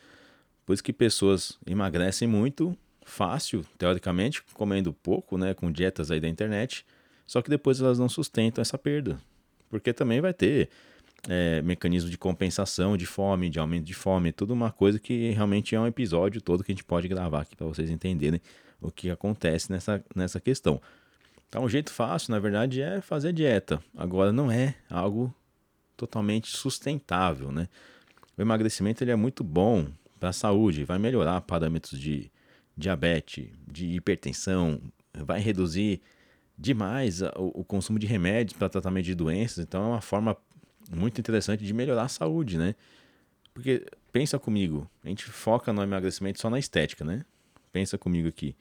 Por 0.65 0.73
isso 0.73 0.83
que 0.83 0.91
pessoas 0.91 1.57
emagrecem 1.65 2.27
muito 2.27 2.77
fácil, 3.05 3.63
teoricamente, 3.77 4.43
comendo 4.53 4.91
pouco, 4.91 5.38
né, 5.38 5.53
com 5.53 5.71
dietas 5.71 6.12
aí 6.12 6.19
da 6.19 6.27
internet, 6.27 6.85
só 7.25 7.41
que 7.41 7.50
depois 7.50 7.79
elas 7.79 7.97
não 7.97 8.09
sustentam 8.09 8.62
essa 8.62 8.77
perda. 8.77 9.17
Porque 9.69 9.93
também 9.93 10.19
vai 10.19 10.33
ter 10.33 10.69
é, 11.29 11.62
mecanismo 11.62 12.09
de 12.09 12.17
compensação 12.17 12.97
de 12.97 13.05
fome, 13.05 13.50
de 13.50 13.59
aumento 13.59 13.85
de 13.85 13.93
fome, 13.93 14.31
tudo 14.31 14.53
uma 14.53 14.71
coisa 14.71 15.00
que 15.00 15.31
realmente 15.31 15.75
é 15.75 15.79
um 15.79 15.88
episódio 15.88 16.41
todo 16.41 16.63
que 16.63 16.71
a 16.71 16.75
gente 16.75 16.83
pode 16.83 17.07
gravar 17.07 17.41
aqui 17.41 17.55
para 17.55 17.67
vocês 17.67 17.89
entenderem 17.89 18.41
o 18.81 18.91
que 18.91 19.09
acontece 19.09 19.71
nessa, 19.71 20.03
nessa 20.15 20.39
questão. 20.39 20.81
Então, 21.47 21.63
um 21.63 21.69
jeito 21.69 21.91
fácil, 21.91 22.31
na 22.31 22.39
verdade, 22.39 22.81
é 22.81 23.00
fazer 23.01 23.31
dieta. 23.31 23.81
Agora, 23.95 24.33
não 24.33 24.51
é 24.51 24.75
algo 24.89 25.33
totalmente 25.95 26.50
sustentável, 26.50 27.51
né? 27.51 27.69
O 28.38 28.41
emagrecimento 28.41 29.03
ele 29.03 29.12
é 29.12 29.15
muito 29.15 29.43
bom 29.43 29.88
para 30.19 30.29
a 30.29 30.33
saúde, 30.33 30.83
vai 30.83 31.00
melhorar 31.00 31.39
parâmetros 31.41 32.00
de 32.00 32.29
diabetes, 32.77 33.48
de 33.67 33.88
hipertensão, 33.88 34.82
vai 35.13 35.39
reduzir 35.39 36.01
demais 36.58 37.22
o, 37.36 37.63
consumo 37.63 38.00
de 38.00 38.08
remédios 38.08 38.58
para 38.58 38.70
tratamento 38.70 39.05
de 39.05 39.15
doenças. 39.15 39.60
Então, 39.60 39.84
é 39.84 39.88
uma 39.88 40.01
forma 40.01 40.38
muito 40.89 41.20
interessante 41.20 41.63
de 41.63 41.74
melhorar 41.74 42.03
a 42.03 42.08
saúde, 42.08 42.58
né? 42.58 42.75
Porque 43.53 43.86
pensa 44.12 44.38
comigo, 44.38 44.89
a 45.03 45.10
gente 45.10 45.25
foca 45.25 45.72
no 45.72 45.82
emagrecimento 45.82 46.39
só 46.39 46.50
na 46.50 46.60
estética, 46.60 47.03
né? 47.03 47.25
Pensa 47.72 47.98
comigo 47.98 48.27
aqui. 48.27 48.55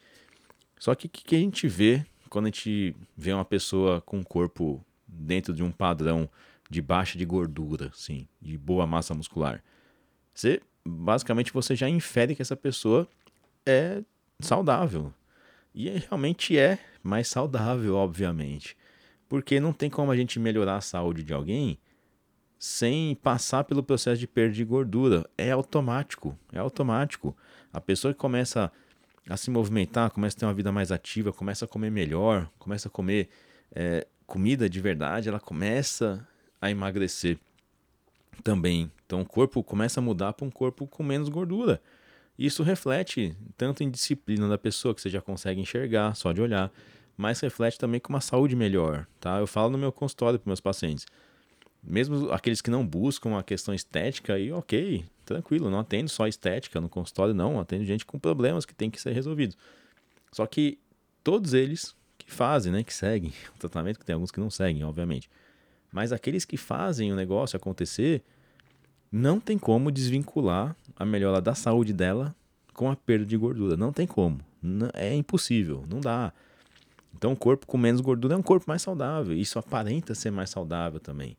Só 0.79 0.95
que 0.95 1.07
o 1.07 1.11
que, 1.11 1.25
que 1.25 1.37
a 1.37 1.39
gente 1.39 1.67
vê 1.69 2.05
quando 2.35 2.47
a 2.47 2.49
gente 2.49 2.97
vê 3.17 3.33
uma 3.33 3.45
pessoa 3.45 4.01
com 4.01 4.19
um 4.19 4.23
corpo 4.25 4.85
dentro 5.07 5.55
de 5.55 5.63
um 5.63 5.71
padrão 5.71 6.29
de 6.69 6.83
baixa 6.83 7.17
de 7.17 7.25
gordura, 7.25 7.93
sim, 7.95 8.27
de 8.43 8.59
boa 8.59 8.87
massa 8.87 9.15
muscular, 9.15 9.63
você 10.35 10.61
basicamente 10.85 11.53
você 11.53 11.77
já 11.77 11.89
infere 11.89 12.35
que 12.35 12.43
essa 12.43 12.57
pessoa 12.57 13.09
é 13.67 14.03
saudável. 14.41 15.13
E 15.75 15.89
realmente 15.89 16.57
é 16.59 16.79
mais 17.03 17.29
saudável, 17.29 17.97
obviamente. 17.97 18.77
Porque 19.29 19.59
não 19.59 19.73
tem 19.73 19.91
como 19.91 20.11
a 20.11 20.17
gente 20.17 20.39
melhorar 20.39 20.77
a 20.77 20.81
saúde 20.81 21.23
de 21.23 21.35
alguém 21.35 21.79
sem 22.59 23.15
passar 23.17 23.65
pelo 23.65 23.83
processo 23.83 24.19
de 24.19 24.27
perda 24.27 24.55
de 24.55 24.65
gordura. 24.65 25.29
É 25.37 25.51
automático, 25.51 26.39
é 26.53 26.59
automático. 26.59 27.37
A 27.73 27.81
pessoa 27.81 28.15
que 28.15 28.21
começa 28.21 28.73
a 29.29 29.37
se 29.37 29.51
movimentar, 29.51 30.11
começa 30.11 30.37
a 30.37 30.41
ter 30.41 30.47
uma 30.47 30.55
vida 30.55 30.71
mais 30.71 30.93
ativa, 30.93 31.33
começa 31.33 31.65
a 31.65 31.69
comer 31.69 31.91
melhor, 31.91 32.49
começa 32.59 32.89
a 32.89 32.91
comer 32.91 33.29
é, 33.75 34.07
comida 34.27 34.69
de 34.69 34.81
verdade, 34.81 35.29
ela 35.29 35.41
começa 35.41 36.27
a 36.61 36.71
emagrecer 36.71 37.39
também. 38.43 38.91
Então 39.07 39.21
o 39.21 39.27
corpo 39.27 39.63
começa 39.63 40.01
a 40.01 40.03
mudar 40.03 40.33
para 40.33 40.47
um 40.47 40.51
corpo 40.51 40.87
com 40.87 41.03
menos 41.03 41.29
gordura. 41.29 41.83
Isso 42.39 42.63
reflete 42.63 43.37
tanto 43.57 43.83
em 43.83 43.91
disciplina 43.91 44.49
da 44.49 44.59
pessoa, 44.59 44.95
que 44.95 45.01
você 45.01 45.09
já 45.09 45.21
consegue 45.21 45.61
enxergar 45.61 46.15
só 46.15 46.33
de 46.33 46.41
olhar, 46.41 46.73
mas 47.17 47.41
reflete 47.41 47.79
também 47.79 48.01
com 48.01 48.13
uma 48.13 48.21
saúde 48.21 48.57
melhor. 48.57 49.07
Tá? 49.21 49.39
Eu 49.39 49.47
falo 49.47 49.71
no 49.71 49.79
meu 49.79 49.93
consultório 49.93 50.39
para 50.39 50.51
meus 50.51 50.61
pacientes. 50.61 51.07
Mesmo 51.83 52.33
aqueles 52.33 52.61
que 52.61 52.71
não 52.71 52.85
buscam 52.85 53.39
a 53.39 53.43
questão 53.43 53.75
estética, 53.75 54.35
aí 54.35 54.51
ok, 54.51 55.05
tranquilo, 55.25 55.71
não 55.71 55.79
atendo 55.79 56.09
só 56.09 56.27
estética 56.27 56.81
no 56.81 56.89
consultório, 56.89 57.35
não, 57.35 57.61
atendo 57.61 57.85
gente 57.85 58.05
com 58.05 58.19
problemas 58.19 58.65
que 58.65 58.75
tem 58.75 58.91
que 58.91 59.01
ser 59.01 59.13
resolvidos. 59.13 59.57
Só 60.33 60.47
que 60.47 60.79
todos 61.23 61.55
eles 61.55 61.95
que 62.19 62.33
fazem, 62.33 62.73
né, 62.73 62.83
que 62.83 62.93
seguem 62.93 63.33
o 63.55 63.59
tratamento, 63.59 63.99
que 63.99 64.05
tem 64.05 64.15
alguns 64.15 64.31
que 64.31 64.41
não 64.41 64.51
seguem, 64.51 64.83
obviamente. 64.83 65.31
Mas 65.93 66.11
aqueles 66.11 66.45
que 66.45 66.57
fazem 66.57 67.13
o 67.13 67.17
negócio 67.17 67.57
acontecer, 67.57 68.23
não 69.17 69.39
tem 69.39 69.57
como 69.57 69.93
desvincular 69.93 70.75
a 70.97 71.05
melhora 71.05 71.41
da 71.41 71.55
saúde 71.55 71.93
dela 71.93 72.35
com 72.73 72.91
a 72.91 72.97
perda 72.97 73.25
de 73.25 73.37
gordura. 73.37 73.77
Não 73.77 73.93
tem 73.93 74.09
como. 74.09 74.41
É 74.93 75.15
impossível, 75.15 75.85
não 75.89 76.01
dá. 76.01 76.33
Então, 77.17 77.33
o 77.33 77.37
corpo 77.37 77.65
com 77.65 77.79
menos 77.79 78.01
gordura 78.01 78.35
é 78.35 78.37
um 78.37 78.43
corpo 78.43 78.65
mais 78.67 78.83
saudável. 78.83 79.37
Isso 79.37 79.57
aparenta 79.57 80.17
ser 80.17 80.33
mais 80.33 80.51
saudável 80.51 80.99
também. 80.99 81.37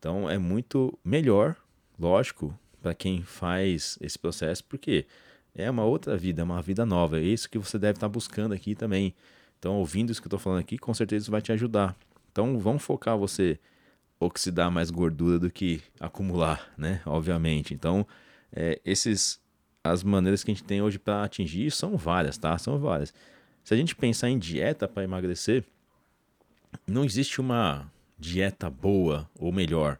Então, 0.00 0.28
é 0.28 0.36
muito 0.36 0.98
melhor, 1.04 1.54
lógico, 1.96 2.58
para 2.82 2.92
quem 2.92 3.22
faz 3.22 3.96
esse 4.00 4.18
processo, 4.18 4.64
porque 4.64 5.06
é 5.54 5.70
uma 5.70 5.84
outra 5.84 6.16
vida, 6.16 6.42
é 6.42 6.44
uma 6.44 6.60
vida 6.60 6.84
nova. 6.84 7.20
É 7.20 7.22
isso 7.22 7.48
que 7.48 7.56
você 7.56 7.78
deve 7.78 7.98
estar 7.98 8.08
buscando 8.08 8.52
aqui 8.52 8.74
também. 8.74 9.14
Então, 9.60 9.76
ouvindo 9.76 10.10
isso 10.10 10.20
que 10.20 10.26
eu 10.26 10.28
estou 10.28 10.40
falando 10.40 10.58
aqui, 10.58 10.76
com 10.76 10.92
certeza 10.92 11.22
isso 11.22 11.30
vai 11.30 11.40
te 11.40 11.52
ajudar. 11.52 11.94
Então, 12.32 12.58
vamos 12.58 12.82
focar 12.82 13.16
você 13.16 13.60
oxidar 14.26 14.70
mais 14.70 14.90
gordura 14.90 15.38
do 15.38 15.50
que 15.50 15.80
acumular, 16.00 16.72
né? 16.76 17.00
Obviamente. 17.06 17.74
Então, 17.74 18.06
é, 18.52 18.80
esses 18.84 19.40
as 19.84 20.02
maneiras 20.02 20.44
que 20.44 20.50
a 20.50 20.54
gente 20.54 20.64
tem 20.64 20.80
hoje 20.80 20.98
para 20.98 21.24
atingir 21.24 21.70
são 21.70 21.96
várias, 21.96 22.38
tá? 22.38 22.56
São 22.58 22.78
várias. 22.78 23.12
Se 23.64 23.74
a 23.74 23.76
gente 23.76 23.96
pensar 23.96 24.28
em 24.28 24.38
dieta 24.38 24.86
para 24.86 25.02
emagrecer, 25.02 25.64
não 26.86 27.04
existe 27.04 27.40
uma 27.40 27.90
dieta 28.18 28.70
boa 28.70 29.28
ou 29.38 29.52
melhor, 29.52 29.98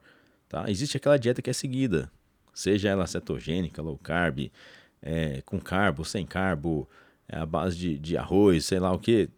tá? 0.48 0.70
Existe 0.70 0.96
aquela 0.96 1.18
dieta 1.18 1.42
que 1.42 1.50
é 1.50 1.52
seguida, 1.52 2.10
seja 2.54 2.88
ela 2.88 3.06
cetogênica, 3.06 3.82
low 3.82 3.98
carb, 3.98 4.50
é, 5.00 5.42
com 5.42 5.60
carbo, 5.60 6.04
sem 6.04 6.24
carbo, 6.24 6.88
é 7.28 7.36
a 7.36 7.46
base 7.46 7.76
de, 7.76 7.98
de 7.98 8.16
arroz, 8.16 8.64
sei 8.64 8.78
lá 8.78 8.92
o 8.92 8.98
que. 8.98 9.28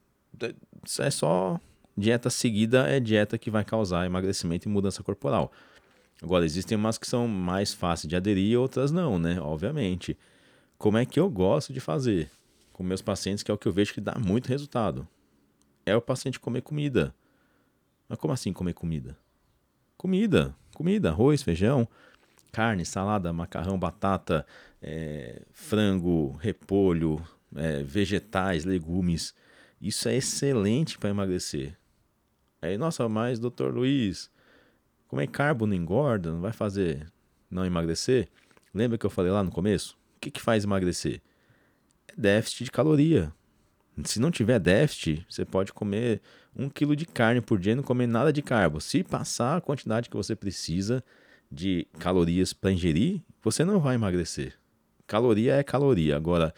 Isso 0.85 1.03
é 1.03 1.11
só 1.11 1.59
dieta 1.97 2.31
seguida 2.31 2.89
é 2.89 2.99
dieta 2.99 3.39
que 3.39 3.51
vai 3.51 3.65
causar 3.65 4.07
emagrecimento 4.07 4.69
e 4.69 4.71
mudança 4.71 5.03
corporal. 5.03 5.53
Agora, 6.23 6.45
existem 6.45 6.77
umas 6.77 6.99
que 6.99 7.07
são 7.07 7.29
mais 7.29 7.75
fáceis 7.75 8.09
de 8.09 8.17
aderir 8.17 8.51
e 8.51 8.57
outras 8.57 8.91
não, 8.91 9.19
né? 9.19 9.41
Obviamente. 9.41 10.17
Como 10.79 10.99
é 10.99 11.07
que 11.07 11.19
eu 11.19 11.31
gosto 11.31 11.73
de 11.73 11.81
fazer 11.81 12.31
com 12.73 12.83
meus 12.83 13.01
pacientes, 13.01 13.43
que 13.43 13.51
é 13.51 13.55
o 13.55 13.59
que 13.59 13.69
eu 13.69 13.73
vejo 13.73 13.95
que 13.95 14.01
dá 14.01 14.15
muito 14.19 14.49
resultado? 14.49 15.07
É 15.87 15.95
o 15.97 16.01
paciente 16.01 16.41
comer 16.41 16.63
comida. 16.63 17.15
Mas 18.09 18.19
como 18.19 18.33
assim 18.33 18.53
comer 18.53 18.75
comida? 18.75 19.17
Comida, 19.97 20.55
comida, 20.75 21.11
arroz, 21.11 21.43
feijão, 21.43 21.89
carne, 22.53 22.85
salada, 22.85 23.33
macarrão, 23.33 23.79
batata, 23.79 24.47
é, 24.83 25.43
frango, 25.53 26.33
repolho, 26.41 27.23
é, 27.55 27.83
vegetais, 27.83 28.65
legumes. 28.65 29.35
Isso 29.81 30.09
é 30.09 30.17
excelente 30.17 30.99
para 30.99 31.11
emagrecer. 31.11 31.77
Aí, 32.65 32.79
nossa, 32.79 33.07
mas 33.11 33.39
doutor 33.39 33.75
Luiz, 33.75 34.31
comer 35.07 35.27
carbo 35.27 35.67
não 35.67 35.75
engorda, 35.75 36.33
não 36.33 36.41
vai 36.41 36.51
fazer 36.51 37.13
não 37.51 37.67
emagrecer? 37.67 38.27
Lembra 38.73 38.97
que 38.97 39.05
eu 39.05 39.11
falei 39.11 39.31
lá 39.31 39.45
no 39.45 39.51
começo? 39.51 39.99
O 40.17 40.21
que, 40.21 40.31
que 40.31 40.41
faz 40.41 40.65
emagrecer? 40.65 41.21
É 42.09 42.15
déficit 42.17 42.65
de 42.65 42.71
caloria. 42.71 43.31
Se 44.05 44.19
não 44.19 44.31
tiver 44.31 44.59
déficit, 44.59 45.27
você 45.29 45.45
pode 45.45 45.75
comer 45.75 46.23
um 46.57 46.71
quilo 46.71 46.97
de 46.97 47.05
carne 47.05 47.43
por 47.43 47.59
dia 47.59 47.73
e 47.73 47.77
não 47.77 47.83
comer 47.83 48.07
nada 48.07 48.33
de 48.33 48.41
carbo. 48.41 48.81
Se 48.81 49.05
passar 49.05 49.59
a 49.59 49.61
quantidade 49.61 50.09
que 50.09 50.17
você 50.17 50.35
precisa 50.35 51.05
de 51.53 51.87
calorias 51.99 52.55
para 52.55 52.73
ingerir, 52.73 53.21
você 53.43 53.63
não 53.63 53.79
vai 53.79 53.97
emagrecer. 53.97 54.55
Caloria 55.07 55.57
é 55.57 55.63
caloria. 55.63 56.17
Agora, 56.17 56.55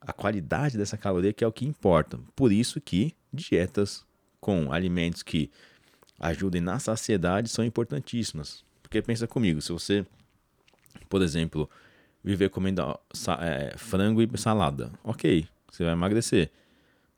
a 0.00 0.12
qualidade 0.12 0.78
dessa 0.78 0.96
caloria 0.96 1.32
que 1.32 1.42
é 1.42 1.46
o 1.46 1.52
que 1.52 1.66
importa. 1.66 2.20
Por 2.36 2.52
isso 2.52 2.80
que 2.80 3.16
dietas 3.32 4.06
com 4.44 4.70
alimentos 4.70 5.22
que 5.22 5.50
ajudem 6.20 6.60
na 6.60 6.78
saciedade 6.78 7.48
são 7.48 7.64
importantíssimas. 7.64 8.62
Porque 8.82 9.00
pensa 9.00 9.26
comigo, 9.26 9.62
se 9.62 9.72
você, 9.72 10.04
por 11.08 11.22
exemplo, 11.22 11.68
viver 12.22 12.50
comendo 12.50 12.82
é, 13.40 13.72
frango 13.78 14.20
e 14.20 14.28
salada, 14.36 14.92
ok, 15.02 15.48
você 15.72 15.82
vai 15.82 15.94
emagrecer. 15.94 16.50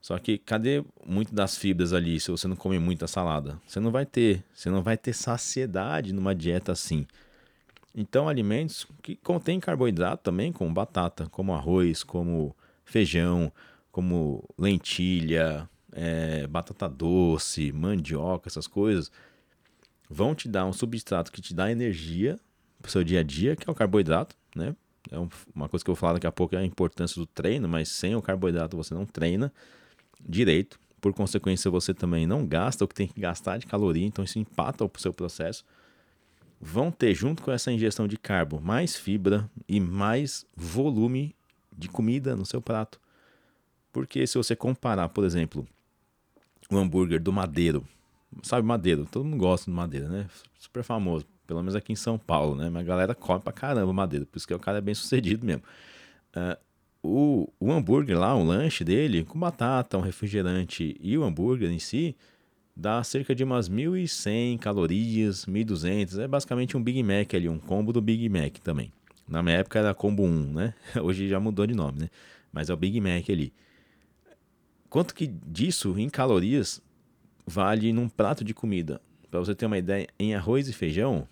Só 0.00 0.16
que 0.21 0.38
cadê 0.38 0.85
muito 1.04 1.35
das 1.35 1.59
fibras 1.59 1.92
ali 1.92 2.21
se 2.21 2.30
você 2.30 2.47
não 2.47 2.54
come 2.54 2.78
muita 2.78 3.09
salada? 3.09 3.61
Você 3.66 3.80
não 3.80 3.90
vai 3.90 4.06
ter, 4.06 4.45
você 4.54 4.71
não 4.71 4.80
vai 4.80 4.97
ter 4.97 5.12
saciedade 5.12 6.12
numa 6.12 6.33
dieta 6.33 6.71
assim. 6.71 7.09
Então, 7.92 8.28
alimentos 8.28 8.87
que 9.02 9.16
contêm 9.16 9.59
carboidrato 9.59 10.23
também, 10.23 10.52
como 10.52 10.73
batata, 10.73 11.26
como 11.26 11.52
arroz, 11.52 12.04
como 12.04 12.54
feijão, 12.85 13.50
como 13.90 14.49
lentilha, 14.56 15.68
é, 15.96 16.46
batata 16.46 16.86
doce, 16.88 17.72
mandioca, 17.72 18.48
essas 18.48 18.66
coisas, 18.66 19.10
vão 20.10 20.34
te 20.34 20.46
dar 20.46 20.66
um 20.66 20.72
substrato 20.72 21.32
que 21.32 21.40
te 21.40 21.54
dá 21.54 21.72
energia 21.72 22.38
para 22.80 22.88
o 22.88 22.92
seu 22.92 23.02
dia 23.02 23.20
a 23.20 23.22
dia, 23.22 23.56
que 23.56 23.68
é 23.68 23.72
o 23.72 23.74
carboidrato, 23.74 24.36
né? 24.54 24.76
É 25.10 25.16
uma 25.54 25.68
coisa 25.68 25.84
que 25.84 25.90
eu 25.90 25.94
vou 25.94 26.00
falar 26.00 26.14
daqui 26.14 26.26
a 26.26 26.32
pouco 26.32 26.54
é 26.54 26.58
a 26.58 26.64
importância 26.64 27.18
do 27.18 27.26
treino, 27.26 27.68
mas 27.68 27.88
sem 27.88 28.14
o 28.14 28.20
carboidrato 28.20 28.76
você 28.76 28.92
não 28.92 29.06
treina 29.06 29.52
direito. 30.20 30.78
Por 31.00 31.14
consequência, 31.14 31.70
você 31.70 31.94
também 31.94 32.26
não 32.26 32.44
gasta 32.44 32.84
o 32.84 32.88
que 32.88 32.94
tem 32.94 33.06
que 33.06 33.20
gastar 33.20 33.58
de 33.58 33.66
caloria, 33.66 34.04
então 34.04 34.24
isso 34.24 34.38
empata 34.38 34.84
o 34.84 34.90
seu 34.98 35.14
processo. 35.14 35.64
Vão 36.60 36.90
ter, 36.90 37.14
junto 37.14 37.42
com 37.42 37.52
essa 37.52 37.70
ingestão 37.70 38.08
de 38.08 38.16
carbo, 38.16 38.60
mais 38.60 38.96
fibra 38.96 39.48
e 39.68 39.78
mais 39.78 40.44
volume 40.56 41.36
de 41.76 41.88
comida 41.88 42.34
no 42.34 42.44
seu 42.44 42.60
prato. 42.60 43.00
Porque 43.92 44.26
se 44.26 44.36
você 44.36 44.56
comparar, 44.56 45.08
por 45.10 45.24
exemplo, 45.24 45.66
o 46.70 46.76
hambúrguer 46.76 47.20
do 47.20 47.32
Madeiro. 47.32 47.85
Sabe 48.42 48.66
Madeiro? 48.66 49.06
Todo 49.11 49.25
mundo 49.25 49.38
gosta 49.38 49.70
do 49.70 49.75
Madeiro, 49.75 50.08
né? 50.08 50.26
Super 50.58 50.82
famoso. 50.82 51.26
Pelo 51.46 51.61
menos 51.61 51.75
aqui 51.75 51.92
em 51.92 51.96
São 51.96 52.18
Paulo, 52.18 52.56
né? 52.56 52.68
Mas 52.68 52.82
a 52.82 52.85
galera 52.85 53.14
come 53.14 53.40
pra 53.40 53.52
caramba 53.52 53.92
Madeiro. 53.92 54.26
Por 54.26 54.37
isso 54.37 54.46
que 54.46 54.54
o 54.54 54.58
cara 54.58 54.78
é 54.78 54.80
bem 54.80 54.94
sucedido 54.94 55.46
mesmo. 55.46 55.62
Uh, 56.35 56.58
o, 57.02 57.52
o 57.61 57.73
hambúrguer 57.73 58.18
lá, 58.18 58.35
o 58.35 58.44
lanche 58.44 58.82
dele, 58.82 59.25
com 59.25 59.38
batata, 59.38 59.96
um 59.96 60.00
refrigerante 60.00 60.96
e 61.00 61.16
o 61.16 61.23
hambúrguer 61.23 61.70
em 61.70 61.78
si, 61.78 62.16
dá 62.75 63.02
cerca 63.04 63.35
de 63.35 63.44
umas 63.44 63.70
1.100 63.70 64.58
calorias, 64.58 65.46
1.200. 65.46 66.18
É 66.18 66.28
basicamente 66.28 66.76
um 66.76 66.82
Big 66.82 67.02
Mac 67.02 67.32
ali, 67.35 67.49
um 67.49 67.58
combo 67.58 67.92
do 67.92 68.02
Big 68.02 68.28
Mac 68.28 68.58
também. 68.58 68.92
Na 69.28 69.42
minha 69.42 69.58
época 69.58 69.78
era 69.78 69.94
combo 69.94 70.25
1, 70.25 70.52
né? 70.52 70.75
Hoje 71.02 71.28
já 71.28 71.38
mudou 71.40 71.66
de 71.66 71.75
nome, 71.75 72.00
né? 72.00 72.11
Mas 72.52 72.70
é 72.70 72.75
o 72.75 72.76
Big 72.76 73.00
Mac 73.00 73.28
ali. 73.30 73.52
Quanto 74.88 75.14
que 75.14 75.26
disso 75.26 75.99
em 75.99 76.09
calorias 76.09 76.81
vale 77.47 77.93
num 77.93 78.09
prato 78.09 78.45
de 78.45 78.55
comida? 78.55 79.00
Para 79.31 79.40
você 79.40 79.55
ter 79.55 79.66
uma 79.66 79.78
ideia, 79.78 80.07
em 80.19 80.35
arroz 80.35 80.69
e 80.69 80.73
feijão, 80.73 81.28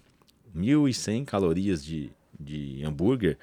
1.100 0.54 1.24
calorias 1.24 1.84
de, 1.84 2.10
de 2.38 2.82
hambúrguer 2.84 3.38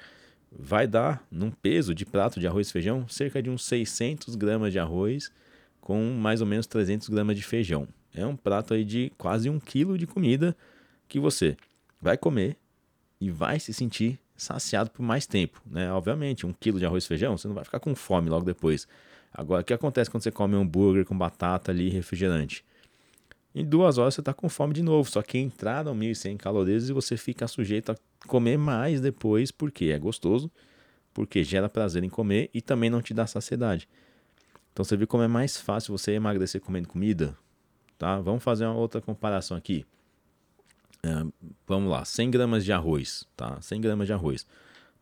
vai 0.50 0.86
dar, 0.86 1.26
num 1.30 1.50
peso 1.50 1.94
de 1.94 2.04
prato 2.04 2.38
de 2.38 2.46
arroz 2.46 2.68
e 2.68 2.72
feijão, 2.72 3.08
cerca 3.08 3.42
de 3.42 3.48
uns 3.48 3.64
600 3.64 4.34
gramas 4.36 4.72
de 4.72 4.78
arroz 4.78 5.32
com 5.80 6.12
mais 6.12 6.40
ou 6.40 6.46
menos 6.46 6.66
300 6.66 7.08
gramas 7.08 7.36
de 7.36 7.42
feijão. 7.42 7.88
É 8.14 8.26
um 8.26 8.36
prato 8.36 8.74
aí 8.74 8.84
de 8.84 9.10
quase 9.16 9.48
um 9.48 9.58
quilo 9.58 9.96
de 9.96 10.06
comida 10.06 10.56
que 11.08 11.18
você 11.18 11.56
vai 12.00 12.16
comer 12.16 12.56
e 13.20 13.30
vai 13.30 13.58
se 13.58 13.72
sentir 13.72 14.18
saciado 14.36 14.90
por 14.90 15.02
mais 15.02 15.26
tempo, 15.26 15.62
né? 15.64 15.90
Obviamente, 15.92 16.46
um 16.46 16.52
quilo 16.52 16.78
de 16.78 16.84
arroz 16.84 17.04
e 17.04 17.08
feijão, 17.08 17.36
você 17.36 17.48
não 17.48 17.54
vai 17.54 17.64
ficar 17.64 17.80
com 17.80 17.94
fome 17.94 18.28
logo 18.28 18.44
depois. 18.44 18.86
Agora, 19.32 19.62
o 19.62 19.64
que 19.64 19.72
acontece 19.72 20.10
quando 20.10 20.22
você 20.22 20.30
come 20.30 20.54
um 20.54 20.60
hambúrguer 20.60 21.04
com 21.04 21.16
batata 21.16 21.70
ali 21.70 21.86
e 21.86 21.90
refrigerante? 21.90 22.64
Em 23.54 23.64
duas 23.64 23.98
horas 23.98 24.14
você 24.14 24.20
está 24.20 24.32
com 24.32 24.48
fome 24.48 24.74
de 24.74 24.82
novo, 24.82 25.10
só 25.10 25.22
que 25.22 25.38
entraram 25.38 25.94
1.100 25.94 26.36
calorias 26.36 26.88
e 26.88 26.92
você 26.92 27.16
fica 27.16 27.46
sujeito 27.46 27.92
a 27.92 27.96
comer 28.26 28.56
mais 28.56 29.00
depois, 29.00 29.50
porque 29.50 29.86
é 29.86 29.98
gostoso, 29.98 30.50
porque 31.12 31.44
gera 31.44 31.68
prazer 31.68 32.02
em 32.02 32.08
comer 32.08 32.50
e 32.54 32.62
também 32.62 32.88
não 32.88 33.02
te 33.02 33.12
dá 33.12 33.26
saciedade. 33.26 33.88
Então 34.72 34.84
você 34.84 34.96
viu 34.96 35.06
como 35.06 35.22
é 35.22 35.28
mais 35.28 35.56
fácil 35.58 35.96
você 35.96 36.12
emagrecer 36.12 36.60
comendo 36.60 36.88
comida? 36.88 37.36
Tá? 37.98 38.18
Vamos 38.20 38.42
fazer 38.42 38.64
uma 38.64 38.74
outra 38.74 39.00
comparação 39.00 39.56
aqui. 39.56 39.84
Vamos 41.66 41.90
lá, 41.90 42.04
100 42.04 42.30
gramas 42.30 42.64
de 42.64 42.72
arroz, 42.72 43.26
tá? 43.36 43.60
100 43.60 43.80
gramas 43.80 44.06
de 44.06 44.12
arroz. 44.12 44.46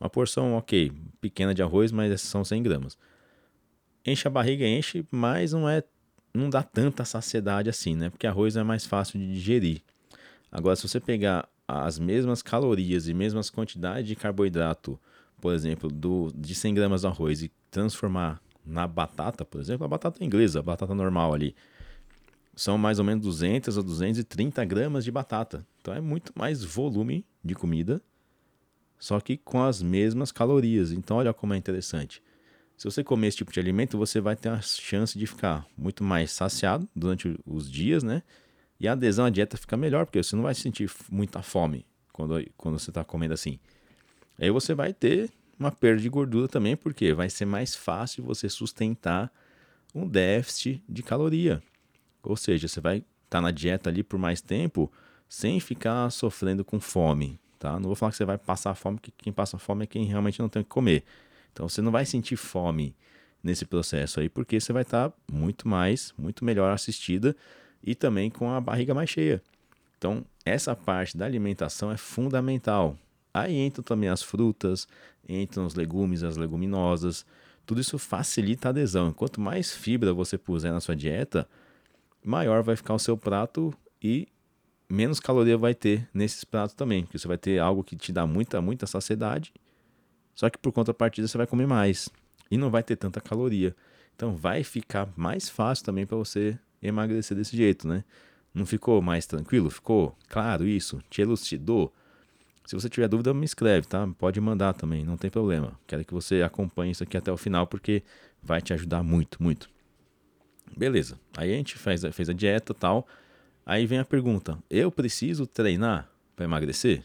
Uma 0.00 0.08
porção, 0.08 0.54
ok, 0.54 0.90
pequena 1.20 1.54
de 1.54 1.62
arroz, 1.62 1.92
mas 1.92 2.20
são 2.22 2.42
100 2.42 2.62
gramas. 2.62 2.98
Enche 4.04 4.26
a 4.26 4.30
barriga, 4.30 4.66
enche, 4.66 5.04
mas 5.10 5.52
não 5.52 5.68
é 5.68 5.82
não 6.32 6.48
dá 6.48 6.62
tanta 6.62 7.04
saciedade 7.04 7.68
assim, 7.68 7.96
né? 7.96 8.08
Porque 8.08 8.26
arroz 8.26 8.56
é 8.56 8.62
mais 8.62 8.86
fácil 8.86 9.18
de 9.18 9.32
digerir. 9.32 9.82
Agora, 10.50 10.76
se 10.76 10.88
você 10.88 11.00
pegar 11.00 11.48
as 11.66 11.98
mesmas 11.98 12.42
calorias 12.42 13.08
e 13.08 13.14
mesmas 13.14 13.50
quantidades 13.50 14.06
de 14.06 14.16
carboidrato, 14.16 14.98
por 15.40 15.54
exemplo, 15.54 15.88
do, 15.88 16.32
de 16.34 16.54
100 16.54 16.74
gramas 16.74 17.00
de 17.02 17.06
arroz 17.06 17.42
e 17.42 17.50
transformar 17.70 18.40
na 18.64 18.86
batata, 18.86 19.44
por 19.44 19.60
exemplo, 19.60 19.84
a 19.84 19.88
batata 19.88 20.22
inglesa, 20.24 20.60
a 20.60 20.62
batata 20.62 20.94
normal 20.94 21.32
ali, 21.32 21.54
são 22.54 22.76
mais 22.76 22.98
ou 22.98 23.04
menos 23.04 23.24
200 23.24 23.78
a 23.78 23.82
230 23.82 24.64
gramas 24.64 25.04
de 25.04 25.10
batata. 25.10 25.66
Então 25.80 25.94
é 25.94 26.00
muito 26.00 26.32
mais 26.36 26.62
volume 26.62 27.24
de 27.42 27.54
comida, 27.54 28.02
só 28.98 29.18
que 29.18 29.36
com 29.36 29.62
as 29.62 29.82
mesmas 29.82 30.30
calorias. 30.30 30.92
Então 30.92 31.16
olha 31.16 31.32
como 31.32 31.54
é 31.54 31.56
interessante. 31.56 32.22
Se 32.80 32.86
você 32.86 33.04
comer 33.04 33.26
esse 33.26 33.36
tipo 33.36 33.52
de 33.52 33.60
alimento, 33.60 33.98
você 33.98 34.22
vai 34.22 34.34
ter 34.34 34.48
a 34.48 34.58
chance 34.62 35.18
de 35.18 35.26
ficar 35.26 35.66
muito 35.76 36.02
mais 36.02 36.32
saciado 36.32 36.88
durante 36.96 37.38
os 37.44 37.70
dias, 37.70 38.02
né? 38.02 38.22
E 38.80 38.88
a 38.88 38.92
adesão 38.92 39.26
à 39.26 39.28
dieta 39.28 39.58
fica 39.58 39.76
melhor, 39.76 40.06
porque 40.06 40.22
você 40.22 40.34
não 40.34 40.44
vai 40.44 40.54
sentir 40.54 40.90
muita 41.10 41.42
fome 41.42 41.84
quando, 42.10 42.42
quando 42.56 42.78
você 42.78 42.90
está 42.90 43.04
comendo 43.04 43.34
assim. 43.34 43.58
Aí 44.38 44.50
você 44.50 44.72
vai 44.72 44.94
ter 44.94 45.30
uma 45.58 45.70
perda 45.70 46.00
de 46.00 46.08
gordura 46.08 46.48
também, 46.48 46.74
porque 46.74 47.12
vai 47.12 47.28
ser 47.28 47.44
mais 47.44 47.76
fácil 47.76 48.24
você 48.24 48.48
sustentar 48.48 49.30
um 49.94 50.08
déficit 50.08 50.82
de 50.88 51.02
caloria. 51.02 51.62
Ou 52.22 52.34
seja, 52.34 52.66
você 52.66 52.80
vai 52.80 52.96
estar 52.96 53.06
tá 53.28 53.40
na 53.42 53.50
dieta 53.50 53.90
ali 53.90 54.02
por 54.02 54.18
mais 54.18 54.40
tempo 54.40 54.90
sem 55.28 55.60
ficar 55.60 56.08
sofrendo 56.08 56.64
com 56.64 56.80
fome, 56.80 57.38
tá? 57.58 57.74
Não 57.74 57.88
vou 57.88 57.94
falar 57.94 58.12
que 58.12 58.16
você 58.16 58.24
vai 58.24 58.38
passar 58.38 58.74
fome, 58.74 58.96
porque 58.96 59.12
quem 59.18 59.34
passa 59.34 59.58
fome 59.58 59.84
é 59.84 59.86
quem 59.86 60.06
realmente 60.06 60.40
não 60.40 60.48
tem 60.48 60.62
o 60.62 60.64
que 60.64 60.70
comer. 60.70 61.04
Então 61.52 61.68
você 61.68 61.80
não 61.82 61.90
vai 61.90 62.04
sentir 62.04 62.36
fome 62.36 62.94
nesse 63.42 63.64
processo 63.64 64.20
aí, 64.20 64.28
porque 64.28 64.60
você 64.60 64.72
vai 64.72 64.82
estar 64.82 65.10
tá 65.10 65.16
muito 65.30 65.66
mais, 65.66 66.12
muito 66.16 66.44
melhor 66.44 66.72
assistida 66.72 67.34
e 67.82 67.94
também 67.94 68.30
com 68.30 68.50
a 68.50 68.60
barriga 68.60 68.94
mais 68.94 69.10
cheia. 69.10 69.42
Então, 69.96 70.24
essa 70.44 70.74
parte 70.74 71.16
da 71.16 71.26
alimentação 71.26 71.90
é 71.90 71.96
fundamental. 71.96 72.96
Aí 73.32 73.58
entram 73.58 73.82
também 73.82 74.08
as 74.08 74.22
frutas, 74.22 74.88
entram 75.28 75.66
os 75.66 75.74
legumes, 75.74 76.22
as 76.22 76.36
leguminosas. 76.36 77.24
Tudo 77.66 77.80
isso 77.80 77.98
facilita 77.98 78.68
a 78.68 78.70
adesão. 78.70 79.12
Quanto 79.12 79.40
mais 79.40 79.72
fibra 79.72 80.12
você 80.12 80.36
puser 80.38 80.72
na 80.72 80.80
sua 80.80 80.96
dieta, 80.96 81.46
maior 82.24 82.62
vai 82.62 82.76
ficar 82.76 82.94
o 82.94 82.98
seu 82.98 83.16
prato 83.16 83.72
e 84.02 84.26
menos 84.88 85.20
caloria 85.20 85.56
vai 85.56 85.74
ter 85.74 86.08
nesses 86.12 86.44
pratos 86.44 86.74
também, 86.74 87.04
porque 87.04 87.18
você 87.18 87.28
vai 87.28 87.38
ter 87.38 87.58
algo 87.58 87.84
que 87.84 87.94
te 87.94 88.12
dá 88.12 88.26
muita, 88.26 88.60
muita 88.60 88.86
saciedade, 88.86 89.52
só 90.34 90.48
que 90.48 90.58
por 90.58 90.72
contrapartida 90.72 91.26
você 91.28 91.36
vai 91.36 91.46
comer 91.46 91.66
mais 91.66 92.08
e 92.50 92.56
não 92.56 92.70
vai 92.70 92.82
ter 92.82 92.96
tanta 92.96 93.20
caloria. 93.20 93.74
Então 94.14 94.34
vai 94.34 94.62
ficar 94.62 95.08
mais 95.16 95.48
fácil 95.48 95.84
também 95.84 96.06
para 96.06 96.16
você 96.16 96.58
emagrecer 96.82 97.36
desse 97.36 97.56
jeito, 97.56 97.86
né? 97.86 98.04
Não 98.52 98.66
ficou 98.66 99.00
mais 99.00 99.26
tranquilo? 99.26 99.70
Ficou 99.70 100.16
claro 100.28 100.66
isso? 100.66 101.00
Te 101.08 101.22
elucidou? 101.22 101.92
Se 102.66 102.74
você 102.74 102.88
tiver 102.88 103.08
dúvida, 103.08 103.32
me 103.32 103.44
escreve, 103.44 103.86
tá? 103.86 104.06
Pode 104.18 104.40
mandar 104.40 104.74
também, 104.74 105.04
não 105.04 105.16
tem 105.16 105.30
problema. 105.30 105.78
Quero 105.86 106.04
que 106.04 106.12
você 106.12 106.42
acompanhe 106.42 106.92
isso 106.92 107.02
aqui 107.02 107.16
até 107.16 107.32
o 107.32 107.36
final 107.36 107.66
porque 107.66 108.02
vai 108.42 108.60
te 108.60 108.72
ajudar 108.72 109.02
muito, 109.02 109.42
muito. 109.42 109.70
Beleza. 110.76 111.18
Aí 111.36 111.52
a 111.52 111.56
gente 111.56 111.76
fez, 111.76 112.02
fez 112.12 112.28
a 112.28 112.32
dieta 112.32 112.74
tal. 112.74 113.06
Aí 113.64 113.86
vem 113.86 113.98
a 113.98 114.04
pergunta: 114.04 114.58
eu 114.68 114.90
preciso 114.90 115.46
treinar 115.46 116.08
para 116.36 116.44
emagrecer? 116.44 117.04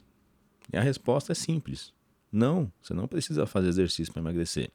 E 0.72 0.78
a 0.78 0.82
resposta 0.82 1.32
é 1.32 1.36
simples: 1.36 1.94
não, 2.36 2.72
você 2.82 2.94
não 2.94 3.08
precisa 3.08 3.46
fazer 3.46 3.70
exercício 3.70 4.12
para 4.14 4.22
emagrecer. 4.22 4.70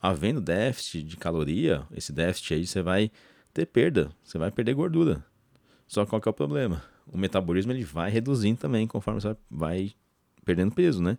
Havendo 0.00 0.40
déficit 0.40 1.02
de 1.02 1.16
caloria, 1.16 1.86
esse 1.94 2.12
déficit 2.12 2.54
aí 2.54 2.66
você 2.66 2.82
vai 2.82 3.10
ter 3.52 3.66
perda, 3.66 4.10
você 4.22 4.38
vai 4.38 4.50
perder 4.50 4.74
gordura. 4.74 5.24
Só 5.86 6.06
qual 6.06 6.20
que 6.20 6.28
é 6.28 6.30
o 6.30 6.34
problema? 6.34 6.82
O 7.06 7.18
metabolismo 7.18 7.72
ele 7.72 7.84
vai 7.84 8.10
reduzindo 8.10 8.58
também 8.58 8.86
conforme 8.86 9.20
você 9.20 9.36
vai 9.50 9.92
perdendo 10.44 10.74
peso, 10.74 11.02
né? 11.02 11.18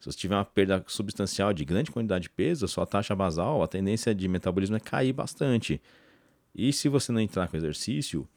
Se 0.00 0.06
você 0.06 0.18
tiver 0.18 0.34
uma 0.34 0.44
perda 0.44 0.84
substancial 0.86 1.52
de 1.52 1.64
grande 1.64 1.90
quantidade 1.90 2.24
de 2.24 2.30
peso, 2.30 2.64
a 2.64 2.68
sua 2.68 2.86
taxa 2.86 3.14
basal, 3.14 3.62
a 3.62 3.68
tendência 3.68 4.14
de 4.14 4.28
metabolismo 4.28 4.76
é 4.76 4.80
cair 4.80 5.12
bastante. 5.12 5.80
E 6.54 6.72
se 6.72 6.88
você 6.88 7.12
não 7.12 7.20
entrar 7.20 7.48
com 7.48 7.56
exercício, 7.56 8.28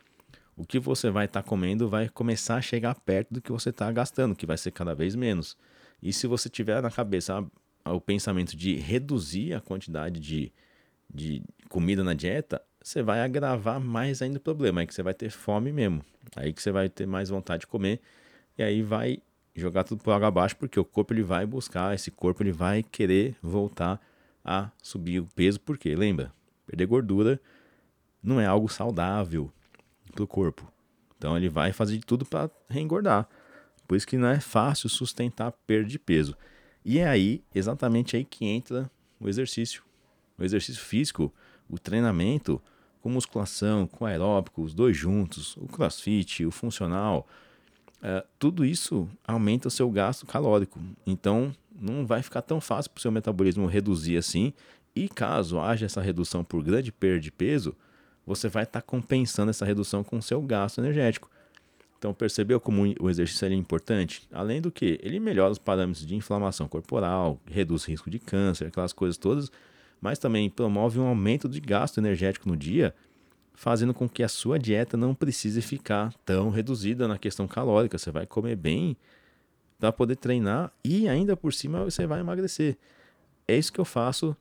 o 0.56 0.66
que 0.66 0.80
você 0.80 1.10
vai 1.10 1.26
estar 1.26 1.42
tá 1.42 1.48
comendo 1.48 1.88
vai 1.88 2.10
começar 2.10 2.56
a 2.56 2.62
chegar 2.62 2.96
perto 2.96 3.34
do 3.34 3.42
que 3.42 3.52
você 3.52 3.70
está 3.70 3.92
gastando, 3.92 4.36
que 4.36 4.46
vai 4.46 4.58
ser 4.58 4.72
cada 4.72 4.94
vez 4.94 5.16
menos. 5.16 5.56
E 6.02 6.14
se 6.14 6.28
você 6.28 6.50
tiver 6.50 6.82
na 6.82 6.92
cabeça 6.92 7.46
o 7.86 8.00
pensamento 8.00 8.56
de 8.56 8.76
reduzir 8.76 9.54
a 9.54 9.62
quantidade 9.62 10.20
de, 10.20 10.52
de 11.14 11.44
comida 11.70 12.04
na 12.04 12.14
dieta, 12.14 12.62
você 12.82 13.04
vai 13.04 13.22
agravar 13.22 13.80
mais 13.80 14.22
ainda 14.22 14.38
o 14.38 14.42
problema. 14.42 14.82
Aí 14.82 14.88
que 14.88 14.94
você 14.94 15.04
vai 15.04 15.14
ter 15.14 15.30
fome 15.30 15.72
mesmo. 15.72 16.04
Aí 16.36 16.54
que 16.54 16.62
você 16.62 16.72
vai 16.72 16.90
ter 16.90 17.06
mais 17.06 17.30
vontade 17.30 17.62
de 17.62 17.68
comer. 17.68 18.00
E 18.58 18.64
aí 18.64 18.82
vai 18.82 19.22
jogar 19.56 19.84
tudo 19.84 20.04
por 20.04 20.12
água 20.12 20.28
abaixo, 20.28 20.56
porque 20.56 20.80
o 20.80 20.86
corpo 20.86 21.14
ele 21.14 21.24
vai 21.24 21.46
buscar, 21.46 21.94
esse 21.94 22.10
corpo 22.10 22.42
ele 22.42 22.52
vai 22.52 22.82
querer 22.82 23.36
voltar 23.42 24.00
a 24.44 24.72
subir 24.82 25.20
o 25.20 25.28
peso, 25.36 25.60
porque 25.60 25.94
lembra, 25.96 26.32
perder 26.66 26.86
gordura 26.86 27.42
não 28.24 28.40
é 28.40 28.46
algo 28.46 28.70
saudável 28.70 29.52
para 30.12 30.24
o 30.24 30.28
corpo. 30.28 30.72
Então 31.18 31.36
ele 31.36 31.50
vai 31.50 31.74
fazer 31.74 31.98
de 31.98 32.06
tudo 32.06 32.26
para 32.26 32.50
reengordar. 32.70 33.28
Por 33.90 33.96
isso 33.96 34.06
que 34.06 34.20
não 34.20 34.28
é 34.28 34.40
fácil 34.40 34.88
sustentar 34.88 35.52
perda 35.66 35.90
de 35.90 35.98
peso. 35.98 36.38
E 36.86 37.00
é 37.00 37.08
aí, 37.08 37.44
exatamente 37.56 38.16
aí 38.16 38.24
que 38.24 38.46
entra 38.46 38.88
o 39.20 39.28
exercício. 39.28 39.82
O 40.38 40.44
exercício 40.44 40.80
físico, 40.80 41.34
o 41.68 41.80
treinamento 41.80 42.62
com 43.02 43.10
musculação, 43.10 43.88
com 43.88 44.06
aeróbico, 44.06 44.62
os 44.62 44.76
dois 44.76 44.96
juntos, 44.96 45.58
o 45.58 45.66
crossfit, 45.66 46.46
o 46.46 46.52
funcional, 46.52 47.28
é, 48.00 48.24
tudo 48.38 48.64
isso 48.64 49.10
aumenta 49.26 49.70
o 49.70 49.72
seu 49.72 49.90
gasto 49.90 50.28
calórico. 50.28 50.80
Então 51.04 51.52
não 51.74 52.06
vai 52.06 52.22
ficar 52.22 52.44
tão 52.44 52.62
fácil 52.62 52.92
para 52.92 53.00
o 53.00 53.02
seu 53.02 53.12
metabolismo 53.12 53.66
reduzir 53.66 54.18
assim. 54.18 54.54
E 54.96 55.10
caso 55.10 55.60
haja 55.60 55.88
essa 55.88 56.00
redução 56.00 56.44
por 56.44 56.64
grande 56.64 56.92
perda 56.92 57.22
de 57.22 57.32
peso, 57.32 57.76
você 58.24 58.48
vai 58.48 58.66
estar 58.66 58.82
tá 58.82 58.86
compensando 58.86 59.50
essa 59.50 59.66
redução 59.66 60.04
com 60.04 60.20
o 60.20 60.22
seu 60.22 60.40
gasto 60.44 60.78
energético. 60.78 61.28
Então, 62.00 62.14
percebeu 62.14 62.62
como 62.62 62.96
o 62.98 63.10
exercício 63.10 63.46
é 63.46 63.54
importante? 63.54 64.26
Além 64.32 64.62
do 64.62 64.72
que, 64.72 64.98
ele 65.04 65.20
melhora 65.20 65.52
os 65.52 65.60
parâmetros 65.60 66.08
de 66.08 66.16
inflamação 66.16 66.66
corporal, 66.66 67.38
reduz 67.46 67.84
risco 67.84 68.10
de 68.10 68.18
câncer, 68.18 68.68
aquelas 68.68 68.94
coisas 68.94 69.18
todas, 69.18 69.52
mas 70.00 70.18
também 70.18 70.50
promove 70.50 70.98
um 70.98 71.06
aumento 71.06 71.50
de 71.50 71.60
gasto 71.60 71.98
energético 71.98 72.48
no 72.48 72.56
dia, 72.56 72.96
fazendo 73.54 73.94
com 73.94 74.08
que 74.08 74.24
a 74.24 74.30
sua 74.30 74.58
dieta 74.58 74.96
não 74.96 75.14
precise 75.14 75.62
ficar 75.62 76.14
tão 76.26 76.50
reduzida 76.50 77.06
na 77.06 77.18
questão 77.18 77.46
calórica. 77.46 77.98
Você 77.98 78.10
vai 78.10 78.26
comer 78.26 78.56
bem 78.56 78.96
para 79.78 79.92
poder 79.92 80.16
treinar 80.16 80.72
e 80.82 81.10
ainda 81.10 81.36
por 81.36 81.54
cima 81.54 81.84
você 81.84 82.08
vai 82.08 82.22
emagrecer. 82.22 82.78
É 83.46 83.58
isso 83.58 83.74
que 83.74 83.80
eu 83.80 83.84
faço 83.86 84.38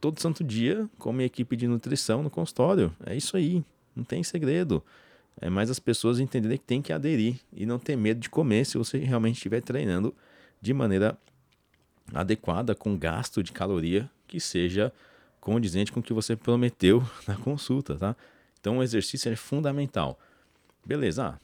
todo 0.00 0.18
santo 0.18 0.42
dia 0.42 0.88
com 0.98 1.10
a 1.10 1.12
minha 1.12 1.26
equipe 1.26 1.54
de 1.54 1.68
nutrição 1.68 2.22
no 2.22 2.30
consultório. 2.30 2.90
É 3.04 3.14
isso 3.14 3.36
aí, 3.36 3.62
não 3.94 4.04
tem 4.04 4.22
segredo. 4.22 4.82
É 5.40 5.50
mais 5.50 5.70
as 5.70 5.78
pessoas 5.78 6.20
entenderem 6.20 6.58
que 6.58 6.64
tem 6.64 6.80
que 6.80 6.92
aderir 6.92 7.36
e 7.52 7.66
não 7.66 7.78
ter 7.78 7.96
medo 7.96 8.20
de 8.20 8.30
comer 8.30 8.64
se 8.64 8.78
você 8.78 8.98
realmente 8.98 9.36
estiver 9.36 9.60
treinando 9.60 10.14
de 10.60 10.72
maneira 10.72 11.18
adequada, 12.12 12.74
com 12.74 12.96
gasto 12.96 13.42
de 13.42 13.52
caloria 13.52 14.10
que 14.26 14.38
seja 14.38 14.92
condizente 15.40 15.92
com 15.92 16.00
o 16.00 16.02
que 16.02 16.12
você 16.12 16.36
prometeu 16.36 17.06
na 17.26 17.36
consulta, 17.36 17.96
tá? 17.96 18.16
Então 18.60 18.78
o 18.78 18.82
exercício 18.82 19.30
é 19.30 19.36
fundamental. 19.36 20.18
Beleza, 20.86 21.26
ah, 21.26 21.38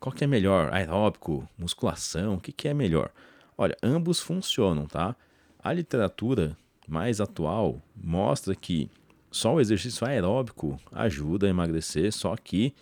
qual 0.00 0.14
que 0.14 0.24
é 0.24 0.26
melhor? 0.26 0.72
Aeróbico, 0.72 1.48
musculação, 1.56 2.34
o 2.34 2.40
que, 2.40 2.52
que 2.52 2.68
é 2.68 2.74
melhor? 2.74 3.10
Olha, 3.56 3.76
ambos 3.82 4.20
funcionam, 4.20 4.86
tá? 4.86 5.14
A 5.62 5.72
literatura 5.72 6.56
mais 6.88 7.20
atual 7.20 7.80
mostra 7.96 8.54
que 8.54 8.90
só 9.30 9.54
o 9.54 9.60
exercício 9.60 10.06
aeróbico 10.06 10.80
ajuda 10.92 11.46
a 11.46 11.50
emagrecer, 11.50 12.12
só 12.12 12.36
que 12.36 12.74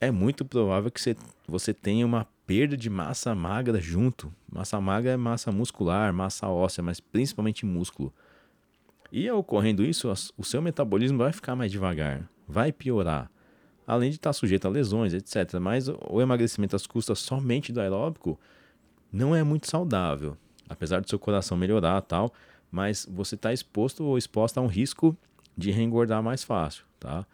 é 0.00 0.10
muito 0.10 0.44
provável 0.44 0.90
que 0.90 1.00
você, 1.00 1.16
você 1.46 1.72
tenha 1.72 2.04
uma 2.04 2.26
perda 2.46 2.76
de 2.76 2.88
massa 2.88 3.34
magra 3.34 3.80
junto. 3.80 4.32
Massa 4.50 4.80
magra 4.80 5.12
é 5.12 5.16
massa 5.16 5.50
muscular, 5.50 6.12
massa 6.12 6.48
óssea, 6.48 6.82
mas 6.82 7.00
principalmente 7.00 7.66
músculo. 7.66 8.12
E 9.10 9.30
ocorrendo 9.30 9.84
isso, 9.84 10.12
o 10.36 10.44
seu 10.44 10.60
metabolismo 10.60 11.18
vai 11.18 11.32
ficar 11.32 11.56
mais 11.56 11.70
devagar, 11.70 12.28
vai 12.46 12.72
piorar. 12.72 13.30
Além 13.86 14.10
de 14.10 14.16
estar 14.16 14.32
sujeito 14.32 14.66
a 14.66 14.70
lesões, 14.70 15.14
etc. 15.14 15.60
Mas 15.60 15.88
o 15.88 16.20
emagrecimento 16.20 16.74
às 16.74 16.86
custas 16.86 17.20
somente 17.20 17.72
do 17.72 17.80
aeróbico 17.80 18.38
não 19.12 19.34
é 19.34 19.42
muito 19.44 19.68
saudável. 19.68 20.36
Apesar 20.68 21.00
do 21.00 21.08
seu 21.08 21.18
coração 21.18 21.56
melhorar 21.56 22.00
tal, 22.02 22.32
mas 22.70 23.06
você 23.08 23.36
está 23.36 23.52
exposto 23.52 24.04
ou 24.04 24.18
exposta 24.18 24.58
a 24.58 24.62
um 24.62 24.66
risco 24.66 25.16
de 25.56 25.70
reengordar 25.70 26.22
mais 26.22 26.42
fácil, 26.42 26.84
tá? 26.98 27.24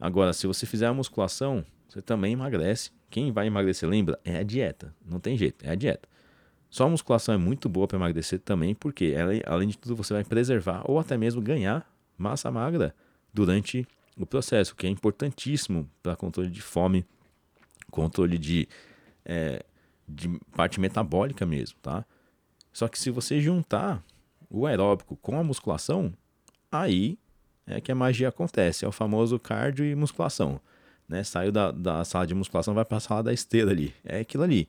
Agora, 0.00 0.32
se 0.32 0.46
você 0.46 0.64
fizer 0.64 0.86
a 0.86 0.94
musculação, 0.94 1.64
você 1.90 2.00
também 2.00 2.32
emagrece. 2.32 2.92
Quem 3.10 3.32
vai 3.32 3.48
emagrecer, 3.48 3.88
lembra? 3.88 4.18
É 4.24 4.38
a 4.38 4.42
dieta. 4.42 4.94
Não 5.04 5.18
tem 5.18 5.36
jeito, 5.36 5.66
é 5.66 5.70
a 5.70 5.74
dieta. 5.74 6.08
Só 6.70 6.84
a 6.84 6.88
musculação 6.88 7.34
é 7.34 7.38
muito 7.38 7.68
boa 7.68 7.88
para 7.88 7.98
emagrecer 7.98 8.38
também, 8.38 8.74
porque 8.76 9.12
ela, 9.16 9.32
além 9.44 9.68
de 9.68 9.76
tudo 9.76 9.96
você 9.96 10.14
vai 10.14 10.22
preservar 10.22 10.82
ou 10.84 11.00
até 11.00 11.18
mesmo 11.18 11.42
ganhar 11.42 11.84
massa 12.16 12.48
magra 12.50 12.94
durante 13.34 13.86
o 14.16 14.24
processo, 14.24 14.76
que 14.76 14.86
é 14.86 14.90
importantíssimo 14.90 15.90
para 16.00 16.14
controle 16.14 16.48
de 16.48 16.62
fome, 16.62 17.04
controle 17.90 18.38
de, 18.38 18.68
é, 19.24 19.64
de 20.08 20.28
parte 20.54 20.78
metabólica 20.78 21.44
mesmo, 21.44 21.76
tá? 21.82 22.04
Só 22.72 22.86
que 22.86 22.98
se 22.98 23.10
você 23.10 23.40
juntar 23.40 24.04
o 24.48 24.64
aeróbico 24.64 25.16
com 25.16 25.40
a 25.40 25.42
musculação, 25.42 26.12
aí 26.70 27.18
é 27.66 27.80
que 27.80 27.90
a 27.90 27.96
magia 27.96 28.28
acontece. 28.28 28.84
É 28.84 28.88
o 28.88 28.92
famoso 28.92 29.38
cardio 29.40 29.84
e 29.84 29.94
musculação. 29.96 30.60
Né? 31.10 31.24
Saiu 31.24 31.50
da, 31.50 31.72
da 31.72 32.04
sala 32.04 32.24
de 32.24 32.34
musculação, 32.34 32.72
vai 32.72 32.84
para 32.84 32.98
a 32.98 33.00
sala 33.00 33.24
da 33.24 33.32
esteira 33.32 33.72
ali. 33.72 33.92
É 34.04 34.20
aquilo 34.20 34.44
ali. 34.44 34.68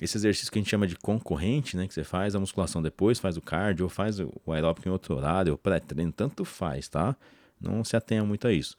Esse 0.00 0.18
exercício 0.18 0.50
que 0.50 0.58
a 0.58 0.60
gente 0.60 0.68
chama 0.68 0.88
de 0.88 0.96
concorrente, 0.96 1.76
né? 1.76 1.86
Que 1.86 1.94
você 1.94 2.02
faz 2.02 2.34
a 2.34 2.40
musculação 2.40 2.82
depois, 2.82 3.20
faz 3.20 3.36
o 3.36 3.40
cardio, 3.40 3.84
ou 3.84 3.88
faz 3.88 4.18
o 4.18 4.32
aeróbico 4.52 4.88
em 4.88 4.90
outro 4.90 5.14
horário, 5.14 5.52
ou 5.52 5.58
pré-treino, 5.58 6.10
tanto 6.10 6.44
faz, 6.44 6.88
tá? 6.88 7.14
Não 7.60 7.84
se 7.84 7.96
atenha 7.96 8.24
muito 8.24 8.48
a 8.48 8.52
isso. 8.52 8.76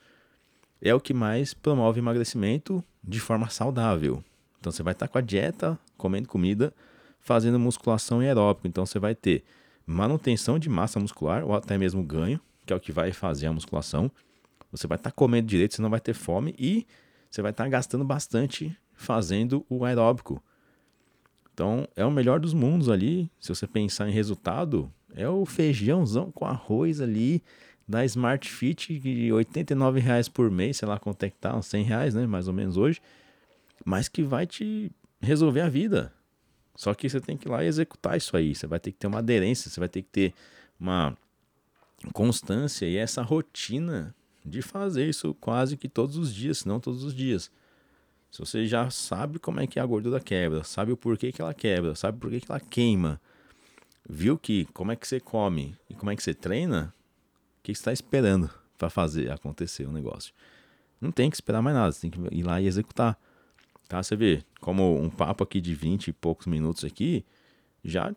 É 0.81 0.93
o 0.93 0.99
que 0.99 1.13
mais 1.13 1.53
promove 1.53 2.01
emagrecimento 2.01 2.83
de 3.01 3.21
forma 3.21 3.49
saudável. 3.49 4.21
Então 4.59 4.69
você 4.69 4.83
vai 4.83 4.91
estar 4.91 5.07
com 5.07 5.17
a 5.17 5.21
dieta, 5.21 5.79
comendo 5.97 6.27
comida, 6.27 6.73
fazendo 7.21 7.57
musculação 7.57 8.21
e 8.21 8.27
aeróbico. 8.27 8.67
Então 8.67 8.85
você 8.85 8.99
vai 8.99 9.15
ter 9.15 9.45
manutenção 9.85 10.59
de 10.59 10.67
massa 10.67 10.99
muscular 10.99 11.45
ou 11.45 11.55
até 11.55 11.77
mesmo 11.77 12.03
ganho, 12.03 12.41
que 12.65 12.73
é 12.73 12.75
o 12.75 12.79
que 12.81 12.91
vai 12.91 13.13
fazer 13.13 13.47
a 13.47 13.53
musculação. 13.53 14.11
Você 14.73 14.87
vai 14.87 14.97
estar 14.97 15.11
comendo 15.11 15.47
direito, 15.47 15.75
você 15.75 15.81
não 15.81 15.89
vai 15.89 15.99
ter 15.99 16.13
fome 16.13 16.55
e 16.57 16.85
você 17.29 17.41
vai 17.41 17.51
estar 17.51 17.69
gastando 17.69 18.03
bastante 18.03 18.75
fazendo 18.93 19.65
o 19.69 19.85
aeróbico. 19.85 20.43
Então 21.53 21.87
é 21.95 22.03
o 22.03 22.11
melhor 22.11 22.39
dos 22.39 22.53
mundos 22.53 22.89
ali. 22.89 23.29
Se 23.39 23.49
você 23.49 23.67
pensar 23.67 24.09
em 24.09 24.11
resultado, 24.11 24.91
é 25.15 25.29
o 25.29 25.45
feijãozão 25.45 26.31
com 26.31 26.45
arroz 26.45 26.99
ali 26.99 27.43
da 27.87 28.03
Smart 28.05 28.49
Fit 28.49 28.97
de 28.97 29.29
R$ 29.31 29.99
reais 29.99 30.27
por 30.27 30.49
mês, 30.49 30.77
sei 30.77 30.87
lá 30.87 30.97
quanto 30.97 31.23
é 31.23 31.29
que 31.29 31.37
tá, 31.37 31.55
uns 31.55 31.67
100 31.67 31.83
reais, 31.83 32.15
né, 32.15 32.25
mais 32.25 32.47
ou 32.47 32.53
menos 32.53 32.77
hoje, 32.77 33.01
mas 33.85 34.07
que 34.07 34.23
vai 34.23 34.47
te 34.47 34.91
resolver 35.21 35.61
a 35.61 35.69
vida. 35.69 36.11
Só 36.75 36.93
que 36.93 37.07
você 37.07 37.19
tem 37.19 37.37
que 37.37 37.47
ir 37.47 37.51
lá 37.51 37.63
e 37.63 37.67
executar 37.67 38.17
isso 38.17 38.35
aí, 38.35 38.55
você 38.55 38.65
vai 38.65 38.79
ter 38.79 38.91
que 38.91 38.97
ter 38.97 39.07
uma 39.07 39.19
aderência, 39.19 39.69
você 39.69 39.79
vai 39.79 39.89
ter 39.89 40.01
que 40.01 40.09
ter 40.09 40.33
uma 40.79 41.15
constância 42.13 42.85
e 42.85 42.97
essa 42.97 43.21
rotina 43.21 44.15
de 44.45 44.61
fazer 44.61 45.07
isso 45.07 45.33
quase 45.35 45.77
que 45.77 45.87
todos 45.87 46.17
os 46.17 46.33
dias, 46.33 46.59
se 46.59 46.67
não 46.67 46.79
todos 46.79 47.03
os 47.03 47.13
dias. 47.13 47.51
Se 48.31 48.39
você 48.39 48.65
já 48.65 48.89
sabe 48.89 49.37
como 49.39 49.59
é 49.59 49.67
que 49.67 49.79
a 49.79 49.85
gordura 49.85 50.19
quebra, 50.19 50.63
sabe 50.63 50.91
o 50.91 50.97
porquê 50.97 51.31
que 51.31 51.41
ela 51.41 51.53
quebra, 51.53 51.95
sabe 51.95 52.17
por 52.17 52.31
que 52.31 52.41
ela 52.49 52.59
queima, 52.59 53.21
viu 54.09 54.37
que 54.37 54.65
como 54.73 54.91
é 54.91 54.95
que 54.95 55.07
você 55.07 55.19
come 55.19 55.75
e 55.89 55.93
como 55.93 56.09
é 56.11 56.15
que 56.15 56.23
você 56.23 56.33
treina, 56.33 56.93
que 57.61 57.71
está 57.71 57.93
esperando 57.93 58.49
para 58.77 58.89
fazer 58.89 59.31
acontecer 59.31 59.85
o 59.87 59.91
negócio? 59.91 60.33
Não 60.99 61.11
tem 61.11 61.29
que 61.29 61.35
esperar 61.35 61.61
mais 61.61 61.75
nada, 61.75 61.91
você 61.91 62.09
tem 62.09 62.11
que 62.11 62.35
ir 62.35 62.43
lá 62.43 62.59
e 62.59 62.65
executar. 62.65 63.19
Tá? 63.87 64.01
Você 64.01 64.15
vê, 64.15 64.43
como 64.59 64.99
um 64.99 65.09
papo 65.09 65.43
aqui 65.43 65.61
de 65.61 65.75
20 65.75 66.07
e 66.07 66.13
poucos 66.13 66.47
minutos 66.47 66.83
aqui, 66.83 67.23
já 67.83 68.15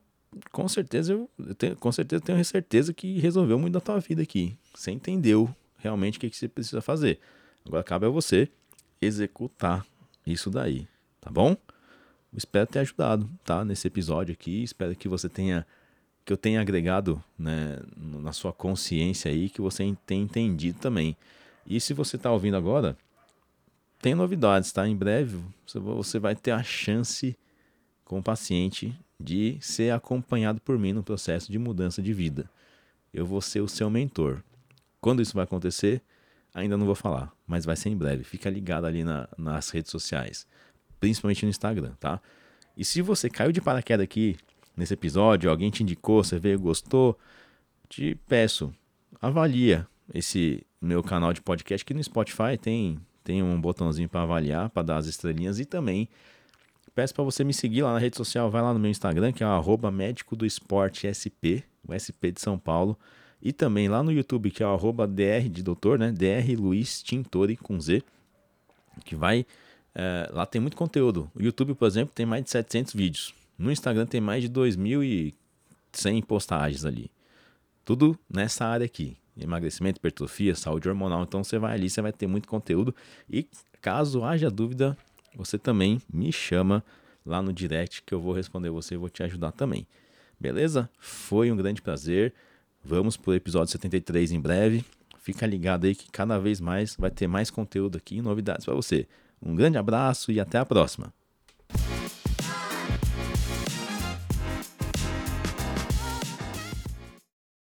com 0.51 0.69
certeza 0.69 1.13
eu, 1.13 1.31
tenho, 1.57 1.77
com 1.77 1.93
certeza 1.93 2.23
tenho 2.23 2.45
certeza 2.45 2.93
que 2.93 3.19
resolveu 3.19 3.59
muito 3.59 3.75
da 3.75 3.81
tua 3.81 3.99
vida 4.01 4.23
aqui. 4.23 4.57
Você 4.75 4.91
entendeu 4.91 5.55
realmente 5.79 6.19
o 6.19 6.21
que, 6.21 6.31
que 6.31 6.37
você 6.37 6.49
precisa 6.49 6.81
fazer. 6.81 7.19
Agora 7.67 7.83
cabe 7.83 8.07
a 8.07 8.11
você 8.11 8.49
executar 9.01 9.85
isso 10.27 10.51
daí, 10.51 10.87
tá 11.21 11.31
bom? 11.31 11.57
Espero 12.37 12.67
ter 12.67 12.81
ajudado, 12.81 13.29
tá? 13.45 13.65
Nesse 13.65 13.87
episódio 13.87 14.33
aqui. 14.33 14.63
Espero 14.63 14.95
que 14.95 15.09
você 15.09 15.29
tenha 15.29 15.67
que 16.25 16.33
eu 16.33 16.37
tenha 16.37 16.61
agregado 16.61 17.23
né, 17.39 17.79
na 17.97 18.33
sua 18.33 18.53
consciência 18.53 19.31
aí, 19.31 19.49
que 19.49 19.61
você 19.61 19.97
tenha 20.05 20.25
entendido 20.25 20.77
também. 20.81 21.17
E 21.65 21.81
se 21.81 21.95
você 21.95 22.17
está 22.17 22.33
ouvindo 22.33 22.57
agora, 22.57 22.97
tem 24.03 24.13
novidades, 24.13 24.73
tá? 24.73 24.89
Em 24.89 24.97
breve 24.97 25.39
você 25.73 26.19
vai 26.19 26.35
ter 26.35 26.51
a 26.51 26.65
chance 26.65 27.37
com 28.05 28.19
o 28.19 28.23
paciente 28.23 28.93
de 29.19 29.57
ser 29.61 29.93
acompanhado 29.93 30.61
por 30.61 30.77
mim 30.77 30.93
no 30.93 31.03
processo 31.03 31.51
de 31.51 31.59
mudança 31.61 32.03
de 32.03 32.13
vida. 32.13 32.51
Eu 33.15 33.25
vou 33.25 33.41
ser 33.41 33.61
o 33.61 33.69
seu 33.69 33.89
mentor. 33.89 34.43
Quando 35.07 35.23
isso 35.23 35.35
vai 35.35 35.45
acontecer, 35.45 36.03
ainda 36.53 36.77
não 36.77 36.85
vou 36.85 36.97
falar, 36.97 37.33
mas 37.47 37.65
vai 37.65 37.77
ser 37.77 37.91
em 37.91 37.97
breve. 37.97 38.25
Fica 38.25 38.51
ligado 38.51 38.87
ali 38.87 39.05
na, 39.05 39.29
nas 39.39 39.71
redes 39.71 39.89
sociais, 39.89 40.49
principalmente 40.99 41.45
no 41.45 41.49
Instagram, 41.49 41.93
tá? 42.01 42.21
E 42.77 42.85
se 42.85 43.01
você 43.03 43.31
caiu 43.31 43.53
de 43.53 43.61
paraquedas 43.61 44.03
aqui 44.03 44.37
nesse 44.77 44.95
episódio, 44.95 45.49
alguém 45.49 45.71
te 45.71 45.85
indicou, 45.85 46.25
você 46.25 46.41
veio, 46.41 46.59
gostou, 46.59 47.17
te 47.89 48.17
peço, 48.27 48.75
avalia 49.23 49.87
esse 50.13 50.67
meu 50.81 51.05
canal 51.05 51.33
de 51.33 51.41
podcast 51.41 51.85
que 51.85 51.95
no 51.95 52.03
Spotify 52.03 52.59
tem 52.61 52.99
tem 53.23 53.45
um 53.45 53.61
botãozinho 53.61 54.09
para 54.09 54.23
avaliar, 54.23 54.71
para 54.71 54.83
dar 54.83 54.97
as 54.97 55.07
estrelinhas 55.07 55.61
e 55.61 55.65
também 55.65 56.09
peço 56.97 57.15
para 57.15 57.23
você 57.23 57.45
me 57.45 57.55
seguir 57.55 57.83
lá 57.83 57.93
na 57.93 58.01
rede 58.01 58.17
social, 58.17 58.51
vai 58.51 58.61
lá 58.61 58.75
no 58.75 58.81
meu 58.81 58.91
Instagram, 58.91 59.31
que 59.31 59.45
é 59.45 59.47
o 59.47 59.93
médico 59.93 60.35
do 60.35 60.45
esporte 60.45 61.07
SP, 61.07 61.63
o 61.87 61.95
SP 61.95 62.35
de 62.35 62.41
São 62.41 62.59
Paulo, 62.59 62.99
e 63.41 63.53
também 63.53 63.89
lá 63.89 64.03
no 64.03 64.11
YouTube, 64.11 64.51
que 64.51 64.63
é 64.63 64.67
o 64.67 64.93
DR 65.07 65.49
de 65.51 65.63
doutor, 65.63 65.99
né? 65.99 66.13
DR 66.13 66.59
Luiz 66.59 67.03
Tintori 67.03 67.57
com 67.57 67.81
Z, 67.81 68.03
que 69.05 69.15
vai. 69.15 69.47
É, 69.95 70.29
lá 70.33 70.45
tem 70.45 70.61
muito 70.61 70.77
conteúdo. 70.77 71.31
O 71.35 71.43
YouTube, 71.43 71.75
por 71.75 71.87
exemplo, 71.87 72.15
tem 72.15 72.27
mais 72.27 72.45
de 72.45 72.51
700 72.51 72.93
vídeos. 72.95 73.35
No 73.59 73.71
Instagram 73.73 74.07
tem 74.07 74.21
mais 74.21 74.43
de 74.43 74.51
2.100 74.51 76.25
postagens 76.25 76.85
ali. 76.85 77.11
Tudo 77.85 78.19
nessa 78.29 78.67
área 78.67 78.85
aqui. 78.85 79.17
Emagrecimento, 79.39 79.99
hipertrofia, 79.99 80.55
saúde 80.55 80.89
hormonal. 80.89 81.23
Então 81.23 81.45
você 81.45 81.59
vai 81.59 81.75
ali, 81.75 81.89
você 81.89 82.03
vai 82.03 82.13
ter 82.13 82.27
muito 82.27 82.49
conteúdo. 82.49 82.95
E 83.31 83.47
caso 83.81 84.25
haja 84.25 84.51
dúvida, 84.51 84.97
você 85.35 85.59
também 85.59 86.01
me 86.13 86.33
chama 86.33 86.83
lá 87.25 87.43
no 87.43 87.53
direct 87.53 88.03
que 88.03 88.15
eu 88.15 88.21
vou 88.21 88.33
responder 88.33 88.71
você 88.71 88.95
e 88.95 88.99
vou 88.99 89.09
te 89.09 89.23
ajudar 89.23 89.53
também. 89.53 89.87
Beleza? 90.39 90.89
Foi 90.99 91.51
um 91.51 91.57
grande 91.57 91.83
prazer. 91.83 92.35
Vamos 92.89 93.17
para 93.17 93.33
o 93.33 93.35
episódio 93.35 93.73
73 93.73 94.31
em 94.31 94.41
breve. 94.41 94.85
Fica 95.19 95.45
ligado 95.45 95.87
aí 95.87 95.95
que 95.97 96.09
cada 96.09 96.39
vez 96.39 96.61
mais 96.61 96.95
vai 96.97 97.11
ter 97.11 97.27
mais 97.27 97.51
conteúdo 97.51 97.99
aqui 97.99 98.19
e 98.19 98.23
novidades 98.23 98.65
para 98.65 98.77
você. 98.77 99.09
Um 99.43 99.57
grande 99.57 99.77
abraço 99.77 100.31
e 100.31 100.39
até 100.39 100.57
a 100.59 100.65
próxima. 100.65 101.13